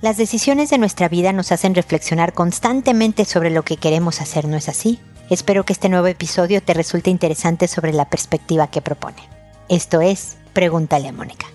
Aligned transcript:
Las 0.00 0.16
decisiones 0.16 0.70
de 0.70 0.78
nuestra 0.78 1.08
vida 1.08 1.32
nos 1.32 1.50
hacen 1.50 1.74
reflexionar 1.74 2.32
constantemente 2.32 3.24
sobre 3.24 3.50
lo 3.50 3.64
que 3.64 3.78
queremos 3.78 4.20
hacer, 4.20 4.46
¿no 4.46 4.56
es 4.56 4.68
así? 4.68 5.00
Espero 5.28 5.64
que 5.64 5.72
este 5.72 5.88
nuevo 5.88 6.06
episodio 6.06 6.62
te 6.62 6.72
resulte 6.72 7.10
interesante 7.10 7.66
sobre 7.66 7.92
la 7.92 8.08
perspectiva 8.08 8.68
que 8.68 8.80
propone. 8.80 9.22
Esto 9.68 10.00
es 10.00 10.36
Pregúntale 10.52 11.08
a 11.08 11.12
Mónica. 11.12 11.46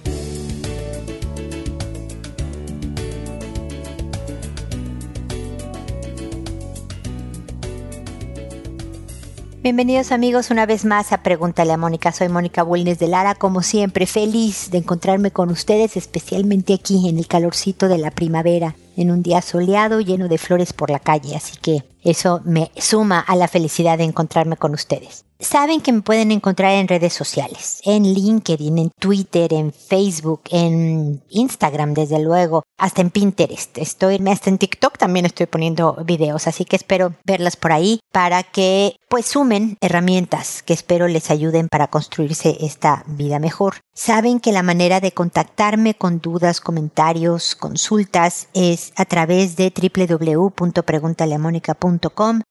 Bienvenidos 9.64 10.12
amigos 10.12 10.52
una 10.52 10.66
vez 10.66 10.84
más 10.84 11.14
a 11.14 11.24
Pregúntale 11.24 11.72
a 11.72 11.78
Mónica. 11.78 12.12
Soy 12.12 12.28
Mónica 12.28 12.64
Bulnes 12.64 13.00
de 13.00 13.08
Lara, 13.08 13.34
como 13.34 13.62
siempre, 13.62 14.06
feliz 14.06 14.72
de 14.72 14.80
encontrarme 14.80 15.32
con 15.32 15.50
ustedes, 15.52 15.96
especialmente 15.96 16.74
aquí 16.74 17.08
en 17.08 17.18
el 17.18 17.28
calorcito 17.28 17.88
de 17.88 17.98
la 17.98 18.12
primavera, 18.12 18.76
en 18.98 19.10
un 19.10 19.24
día 19.24 19.42
soleado 19.42 20.02
lleno 20.02 20.28
de 20.28 20.38
flores 20.38 20.74
por 20.74 20.90
la 20.90 21.00
calle, 21.00 21.38
así 21.38 21.56
que 21.62 21.86
eso 22.04 22.42
me 22.46 22.72
suma 22.78 23.20
a 23.20 23.36
la 23.36 23.48
felicidad 23.48 23.98
de 23.98 24.04
encontrarme 24.04 24.58
con 24.58 24.74
ustedes. 24.74 25.26
Saben 25.44 25.82
que 25.82 25.92
me 25.92 26.02
pueden 26.02 26.32
encontrar 26.32 26.72
en 26.74 26.88
redes 26.88 27.12
sociales, 27.12 27.82
en 27.84 28.04
LinkedIn, 28.04 28.78
en 28.78 28.92
Twitter, 28.98 29.54
en 29.54 29.74
Facebook, 29.74 30.44
en 30.50 31.22
Instagram, 31.30 31.94
desde 31.94 32.24
luego, 32.24 32.64
hasta 32.78 33.02
en 33.02 33.10
Pinterest. 33.10 33.78
Estoy, 33.78 34.24
hasta 34.26 34.50
en 34.50 34.58
TikTok 34.58 34.98
también 34.98 35.26
estoy 35.26 35.48
poniendo 35.48 35.98
videos, 36.06 36.48
así 36.48 36.64
que 36.64 36.78
espero 36.78 37.14
verlas 37.26 37.58
por 37.58 37.74
ahí 37.74 38.00
para 38.14 38.44
que 38.44 38.96
pues 39.10 39.26
sumen 39.26 39.78
herramientas 39.82 40.64
que 40.64 40.74
espero 40.74 41.08
les 41.08 41.30
ayuden 41.30 41.68
para 41.68 41.88
construirse 41.88 42.58
esta 42.62 43.04
vida 43.06 43.40
mejor. 43.40 43.76
Saben 43.94 44.40
que 44.40 44.54
la 44.54 44.64
manera 44.64 45.02
de 45.02 45.12
contactarme 45.12 45.94
con 45.94 46.20
dudas, 46.20 46.62
comentarios, 46.62 47.56
consultas 47.56 48.48
es 48.54 48.94
a 48.96 49.06
través 49.06 49.56
de 49.56 49.72
www.preguntaleamónica.com. 49.72 51.93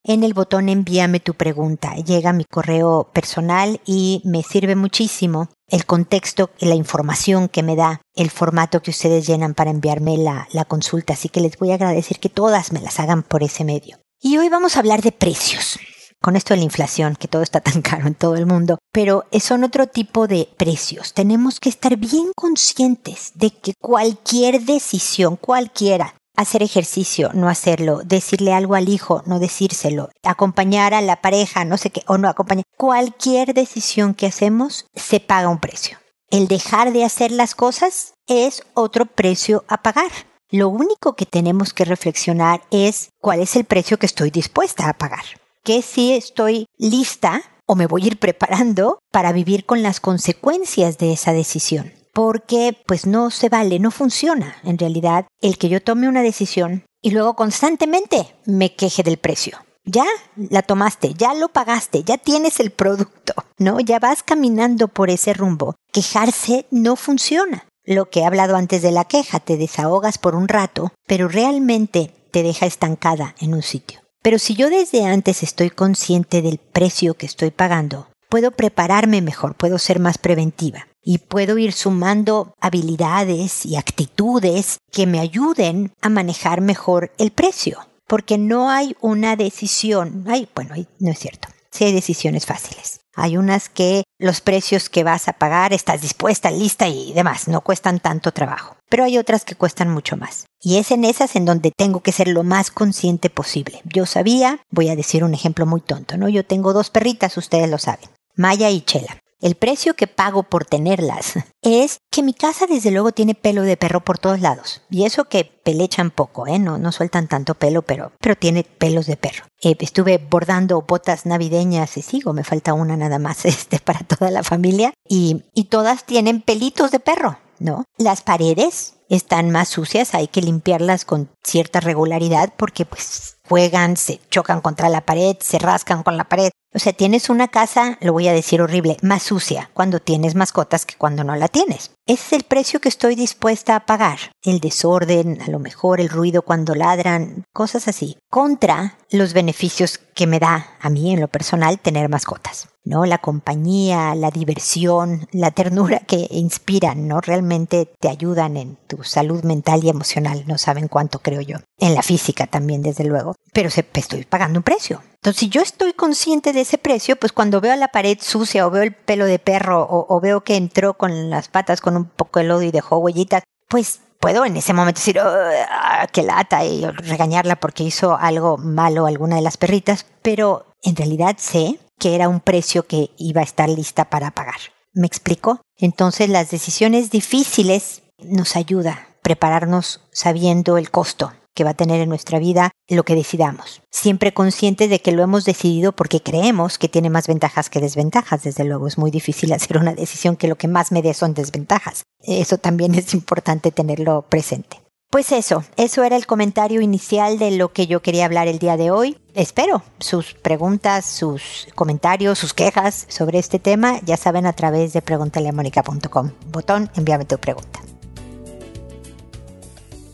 En 0.05 0.25
el 0.25 0.35
botón 0.35 0.69
envíame 0.69 1.21
tu 1.21 1.35
pregunta. 1.35 1.95
Llega 1.97 2.33
mi 2.33 2.45
correo 2.45 3.11
personal 3.13 3.81
y 3.87 4.23
me 4.25 4.43
sirve 4.43 4.77
muchísimo 4.77 5.49
el 5.69 5.87
contexto, 5.87 6.51
la 6.59 6.75
información 6.75 7.49
que 7.49 7.63
me 7.63 7.77
da, 7.77 8.03
el 8.15 8.31
formato 8.31 8.83
que 8.83 8.91
ustedes 8.91 9.27
llenan 9.27 9.55
para 9.55 9.71
enviarme 9.71 10.19
la, 10.19 10.49
la 10.53 10.65
consulta. 10.65 11.15
Así 11.15 11.29
que 11.29 11.41
les 11.41 11.57
voy 11.57 11.71
a 11.71 11.75
agradecer 11.75 12.19
que 12.21 12.29
todas 12.29 12.73
me 12.73 12.81
las 12.81 13.01
hagan 13.01 13.23
por 13.23 13.43
ese 13.43 13.65
medio. 13.65 13.99
Y 14.21 14.39
hoy 14.39 14.49
vamos 14.49 14.77
a 14.77 14.81
hablar 14.81 15.03
de 15.03 15.13
precios 15.13 15.79
con 16.23 16.37
esto 16.37 16.55
de 16.55 16.59
la 16.59 16.65
inflación, 16.65 17.17
que 17.17 17.29
todo 17.29 17.43
está 17.43 17.61
tan 17.61 17.83
caro 17.83 18.07
en 18.07 18.15
todo 18.15 18.37
el 18.37 18.47
mundo, 18.47 18.79
pero 18.93 19.25
son 19.41 19.65
otro 19.65 19.89
tipo 19.89 20.29
de 20.29 20.49
precios. 20.57 21.13
Tenemos 21.13 21.61
que 21.61 21.69
estar 21.69 21.97
bien 21.97 22.31
conscientes 22.35 23.33
de 23.35 23.51
que 23.51 23.75
cualquier 23.79 24.63
decisión, 24.63 25.37
cualquiera, 25.37 26.15
hacer 26.37 26.63
ejercicio, 26.63 27.31
no 27.35 27.49
hacerlo, 27.49 28.01
decirle 28.05 28.53
algo 28.53 28.75
al 28.75 28.89
hijo, 28.89 29.23
no 29.27 29.39
decírselo, 29.39 30.11
acompañar 30.23 30.95
a 30.95 31.01
la 31.01 31.21
pareja, 31.21 31.65
no 31.65 31.79
sé 31.79 31.91
qué, 31.91 32.03
o 32.07 32.19
no 32.19 32.29
acompañar, 32.29 32.65
cualquier 32.77 33.55
decisión 33.55 34.15
que 34.15 34.27
hacemos 34.27 34.87
se 34.95 35.21
paga 35.21 35.49
un 35.49 35.61
precio. 35.61 35.99
El 36.31 36.49
dejar 36.49 36.93
de 36.93 37.05
hacer 37.05 37.31
las 37.31 37.55
cosas 37.55 38.15
es 38.27 38.63
otro 38.75 39.07
precio 39.07 39.65
a 39.69 39.83
pagar. 39.83 40.11
Lo 40.51 40.69
único 40.69 41.15
que 41.15 41.27
tenemos 41.27 41.73
que 41.73 41.85
reflexionar 41.85 42.63
es 42.71 43.11
cuál 43.21 43.41
es 43.41 43.57
el 43.57 43.65
precio 43.65 43.99
que 43.99 44.07
estoy 44.07 44.31
dispuesta 44.31 44.89
a 44.89 44.95
pagar 44.95 45.25
que 45.65 45.83
si 45.83 46.13
estoy 46.13 46.67
lista 46.79 47.43
o 47.67 47.75
me 47.75 47.87
voy 47.87 48.05
a 48.05 48.07
ir 48.09 48.19
preparando 48.19 48.99
para 49.11 49.33
vivir 49.33 49.65
con 49.65 49.83
las 49.83 50.01
consecuencias 50.01 50.99
de 50.99 51.13
esa 51.13 51.33
decisión. 51.33 51.93
Porque 52.13 52.77
pues 52.87 53.07
no 53.07 53.31
se 53.31 53.49
vale, 53.49 53.79
no 53.79 53.91
funciona 53.91 54.57
en 54.65 54.77
realidad 54.77 55.27
el 55.41 55.57
que 55.57 55.71
yo 55.71 55.83
tome 55.83 56.09
una 56.09 56.23
decisión 56.23 56.85
y 57.01 57.11
luego 57.11 57.35
constantemente 57.35 58.35
me 58.45 58.75
queje 58.75 59.03
del 59.03 59.17
precio. 59.17 59.59
Ya 59.85 60.05
la 60.37 60.63
tomaste, 60.63 61.15
ya 61.15 61.35
lo 61.35 61.49
pagaste, 61.49 62.05
ya 62.05 62.19
tienes 62.19 62.61
el 62.61 62.71
producto, 62.71 63.33
¿no? 63.59 63.81
Ya 63.81 63.99
vas 63.99 64.23
caminando 64.23 64.89
por 64.89 65.11
ese 65.11 65.33
rumbo. 65.33 65.75
Quejarse 65.91 66.67
no 66.71 66.97
funciona. 66.97 67.67
Lo 67.85 68.09
que 68.09 68.21
he 68.21 68.25
hablado 68.25 68.57
antes 68.57 68.83
de 68.83 68.93
la 68.93 69.07
queja, 69.07 69.41
te 69.41 69.57
desahogas 69.57 70.19
por 70.19 70.37
un 70.37 70.47
rato, 70.47 70.93
pero 71.09 71.27
realmente 71.27 72.15
te 72.31 72.45
deja 72.45 72.67
estancada 72.67 73.35
en 73.41 73.55
un 73.55 73.63
sitio. 73.63 74.01
Pero 74.23 74.39
si 74.39 74.55
yo 74.55 74.71
desde 74.71 75.05
antes 75.05 75.43
estoy 75.43 75.71
consciente 75.71 76.43
del 76.43 76.59
precio 76.59 77.15
que 77.15 77.27
estoy 77.27 77.51
pagando, 77.51 78.07
puedo 78.29 78.53
prepararme 78.53 79.21
mejor, 79.21 79.57
puedo 79.57 79.79
ser 79.79 79.99
más 79.99 80.19
preventiva 80.19 80.87
y 81.03 81.19
puedo 81.19 81.59
ir 81.59 81.73
sumando 81.73 82.55
habilidades 82.61 83.67
y 83.67 83.77
actitudes 83.77 84.79
que 84.91 85.07
me 85.07 85.21
ayuden 85.21 85.93
a 86.01 86.09
manejar 86.09 86.61
mejor 86.61 87.13
el 87.19 87.33
precio. 87.33 87.79
Porque 88.07 88.39
no 88.39 88.71
hay 88.71 88.97
una 89.01 89.37
decisión, 89.37 90.25
ay, 90.29 90.49
bueno, 90.55 90.75
no 90.99 91.11
es 91.11 91.19
cierto, 91.19 91.49
sí 91.71 91.85
hay 91.85 91.93
decisiones 91.93 92.47
fáciles. 92.47 93.01
Hay 93.15 93.37
unas 93.37 93.69
que 93.69 94.05
los 94.19 94.41
precios 94.41 94.89
que 94.89 95.05
vas 95.05 95.29
a 95.29 95.35
pagar 95.35 95.73
estás 95.73 96.01
dispuesta, 96.01 96.51
lista 96.51 96.89
y 96.89 97.13
demás, 97.13 97.47
no 97.47 97.61
cuestan 97.61 98.01
tanto 98.01 98.33
trabajo. 98.33 98.77
Pero 98.89 99.05
hay 99.05 99.19
otras 99.19 99.45
que 99.45 99.55
cuestan 99.55 99.91
mucho 99.91 100.17
más. 100.17 100.47
Y 100.61 100.79
es 100.79 100.91
en 100.91 101.05
esas 101.05 101.37
en 101.37 101.45
donde 101.45 101.73
tengo 101.77 102.01
que 102.01 102.13
ser 102.13 102.29
lo 102.29 102.43
más 102.43 102.71
consciente 102.71 103.29
posible. 103.29 103.83
Yo 103.85 104.07
sabía, 104.07 104.61
voy 104.71 104.89
a 104.89 104.97
decir 104.97 105.25
un 105.25 105.35
ejemplo 105.35 105.67
muy 105.67 105.81
tonto, 105.81 106.17
¿no? 106.17 106.29
Yo 106.29 106.45
tengo 106.45 106.73
dos 106.73 106.89
perritas, 106.89 107.37
ustedes 107.37 107.69
lo 107.69 107.79
saben, 107.79 108.09
Maya 108.35 108.71
y 108.71 108.81
Chela. 108.81 109.19
El 109.43 109.57
precio 109.57 109.95
que 109.95 110.07
pago 110.07 110.45
por 110.45 110.65
tenerlas 110.65 111.35
es 111.63 111.99
que 112.13 112.23
mi 112.23 112.33
casa 112.33 112.67
desde 112.69 112.93
luego 112.93 113.11
tiene 113.11 113.35
pelo 113.35 113.63
de 113.63 113.77
perro 113.77 114.05
por 114.05 114.17
todos 114.17 114.41
lados. 114.41 114.83
Y 114.89 115.05
eso 115.05 115.25
que 115.25 115.45
pelechan 115.45 116.13
poco, 116.13 116.47
¿eh? 116.47 116.61
No, 116.61 116.79
no 116.79 116.93
sueltan 116.93 117.27
tanto 117.27 117.55
pelo, 117.57 117.83
pero, 117.83 118.13
pero 118.21 118.37
tiene 118.37 118.63
pelos 118.63 119.07
de 119.07 119.17
perro. 119.17 119.45
Eh, 119.61 119.75
estuve 119.81 120.19
bordando 120.19 120.83
botas 120.83 121.27
navideñas 121.27 121.97
y 121.97 122.03
sigo, 122.03 122.33
me 122.33 122.45
falta 122.45 122.73
una 122.73 122.97
nada 122.97 123.19
más 123.19 123.45
este, 123.45 123.81
para 123.81 124.01
toda 124.01 124.31
la 124.31 124.45
familia. 124.45 124.95
Y, 125.09 125.43
y 125.53 125.65
todas 125.65 126.05
tienen 126.05 126.41
pelitos 126.41 126.93
de 126.93 127.01
perro, 127.01 127.37
¿no? 127.59 127.85
Las 127.99 128.23
paredes 128.23 128.95
están 129.09 129.51
más 129.51 129.69
sucias, 129.69 130.15
hay 130.15 130.29
que 130.29 130.41
limpiarlas 130.41 131.05
con 131.05 131.29
cierta 131.43 131.81
regularidad 131.81 132.55
porque 132.57 132.87
pues 132.87 133.39
juegan, 133.49 133.97
se 133.97 134.21
chocan 134.31 134.61
contra 134.61 134.89
la 134.89 135.03
pared, 135.03 135.37
se 135.41 135.59
rascan 135.59 136.05
con 136.05 136.17
la 136.17 136.25
pared. 136.25 136.52
O 136.75 136.79
sea, 136.79 136.93
tienes 136.93 137.29
una 137.29 137.49
casa, 137.49 137.99
lo 138.01 138.13
voy 138.13 138.29
a 138.29 138.33
decir 138.33 138.63
horrible, 138.63 138.97
más 139.03 139.23
sucia 139.23 139.71
cuando 139.75 140.01
tienes 140.01 140.35
mascotas 140.35 140.87
que 140.87 140.97
cuando 140.97 141.23
no 141.23 141.37
la 141.37 141.49
tienes. 141.49 141.91
Es 142.05 142.33
el 142.33 142.43
precio 142.43 142.81
que 142.81 142.89
estoy 142.89 143.15
dispuesta 143.15 143.77
a 143.77 143.87
pagar. 143.87 144.19
El 144.43 144.59
desorden, 144.59 145.41
a 145.41 145.49
lo 145.49 145.61
mejor 145.61 146.01
el 146.01 146.09
ruido 146.09 146.43
cuando 146.43 146.75
ladran, 146.75 147.45
cosas 147.53 147.87
así. 147.87 148.19
Contra 148.29 148.99
los 149.09 149.35
beneficios 149.35 149.99
que 150.15 150.27
me 150.27 150.41
da 150.41 150.77
a 150.81 150.91
mí 150.91 151.13
en 151.13 151.21
lo 151.21 151.29
personal 151.29 151.79
tener 151.79 152.09
mascotas. 152.09 152.69
¿No? 152.85 153.07
La 153.07 153.19
compañía, 153.19 154.17
la 154.17 154.33
diversión, 154.33 155.29
la 155.31 155.53
ternura 155.53 156.01
que 156.01 156.27
inspiran, 156.33 157.07
¿no? 157.07 157.21
Realmente 157.21 157.89
te 158.01 158.09
ayudan 158.09 158.57
en 158.57 158.77
tu 158.89 159.05
salud 159.05 159.45
mental 159.45 159.85
y 159.85 159.89
emocional. 159.89 160.43
No 160.49 160.59
saben 160.59 160.89
cuánto 160.89 161.21
creo 161.21 161.41
yo. 161.43 161.59
En 161.79 161.95
la 161.95 162.03
física 162.03 162.49
también, 162.49 162.83
desde 162.83 163.05
luego. 163.05 163.37
Pero 163.53 163.69
estoy 163.69 164.25
pagando 164.25 164.59
un 164.59 164.65
precio. 164.65 165.01
Entonces, 165.23 165.39
si 165.39 165.49
yo 165.51 165.63
estoy 165.63 165.93
consciente 165.93 166.53
de 166.53 166.63
ese 166.63 166.79
precio, 166.79 167.15
pues 167.15 167.31
cuando 167.31 167.61
veo 167.61 167.77
la 167.77 167.87
pared 167.87 168.19
sucia 168.21 168.67
o 168.67 168.71
veo 168.73 168.83
el 168.83 168.93
pelo 168.93 169.27
de 169.27 169.39
perro 169.39 169.85
o, 169.85 170.05
o 170.13 170.21
veo 170.21 170.43
que 170.43 170.57
entró 170.57 170.95
con 170.95 171.31
las 171.31 171.47
patas 171.47 171.81
con 171.81 171.92
un 171.97 172.05
poco 172.07 172.39
de 172.39 172.47
lodo 172.47 172.63
y 172.63 172.71
dejó 172.71 172.99
huellitas, 172.99 173.43
pues 173.69 174.01
puedo 174.21 174.45
en 174.45 174.57
ese 174.57 174.73
momento 174.73 175.01
decir, 175.01 175.19
oh, 175.19 176.07
qué 176.13 176.23
lata, 176.23 176.65
y 176.65 176.85
regañarla 176.87 177.57
porque 177.57 177.83
hizo 177.83 178.17
algo 178.17 178.57
malo 178.59 179.07
alguna 179.07 179.37
de 179.37 179.43
las 179.43 179.57
perritas, 179.57 180.07
pero 180.23 180.67
en 180.83 180.97
realidad 180.97 181.37
sé 181.39 181.79
que 181.99 182.15
era 182.15 182.29
un 182.29 182.41
precio 182.41 182.87
que 182.87 183.11
iba 183.17 183.41
a 183.41 183.45
estar 183.45 183.69
lista 183.69 184.07
para 184.07 184.31
pagar. 184.31 184.61
¿Me 184.93 185.07
explico? 185.07 185.61
Entonces 185.77 186.29
las 186.29 186.51
decisiones 186.51 187.11
difíciles 187.11 188.03
nos 188.19 188.57
ayuda 188.57 188.93
a 188.93 189.07
prepararnos 189.23 190.01
sabiendo 190.13 190.79
el 190.79 190.91
costo 190.91 191.33
que 191.55 191.65
va 191.65 191.71
a 191.71 191.75
tener 191.75 192.01
en 192.01 192.09
nuestra 192.09 192.39
vida 192.39 192.73
lo 192.89 193.05
que 193.05 193.15
decidamos. 193.15 193.83
Siempre 193.91 194.35
consciente 194.35 194.89
de 194.89 195.01
que 195.01 195.13
lo 195.13 195.23
hemos 195.23 195.45
decidido 195.45 195.93
porque 195.93 196.21
creemos 196.21 196.79
que 196.79 196.89
tiene 196.89 197.11
más 197.11 197.27
ventajas 197.27 197.71
que 197.71 197.81
desventajas. 197.81 198.43
Desde 198.43 198.65
luego 198.65 198.87
es 198.87 198.99
muy 198.99 199.11
difícil 199.11 199.53
hacer 199.55 199.79
una 199.79 199.95
decisión 199.95 200.37
que 200.37 200.49
lo 200.49 200.57
que 200.57 200.69
más 200.69 200.93
me 200.93 201.03
dé 201.03 201.15
son 201.15 201.35
desventajas. 201.35 202.05
Eso 202.21 202.59
también 202.59 202.95
es 202.97 203.15
importante 203.15 203.71
tenerlo 203.71 204.23
presente. 204.29 204.83
Pues 205.13 205.31
eso, 205.31 205.63
eso 205.77 206.05
era 206.05 206.17
el 206.17 206.27
comentario 206.27 206.81
inicial 206.81 207.39
de 207.39 207.51
lo 207.51 207.71
que 207.71 207.87
yo 207.87 208.01
quería 208.01 208.25
hablar 208.25 208.49
el 208.49 208.59
día 208.59 208.79
de 208.79 208.91
hoy. 208.91 209.19
Espero 209.35 209.83
sus 209.99 210.33
preguntas, 210.33 211.05
sus 211.05 211.69
comentarios, 211.75 212.39
sus 212.39 212.55
quejas 212.55 213.05
sobre 213.09 213.39
este 213.39 213.59
tema, 213.59 214.01
ya 214.07 214.17
saben 214.17 214.47
a 214.47 214.55
través 214.55 214.95
de 214.95 215.03
preguntaleamónica.com. 215.03 216.31
Botón, 216.51 216.91
envíame 216.97 217.27
tu 217.27 217.37
pregunta. 217.37 217.81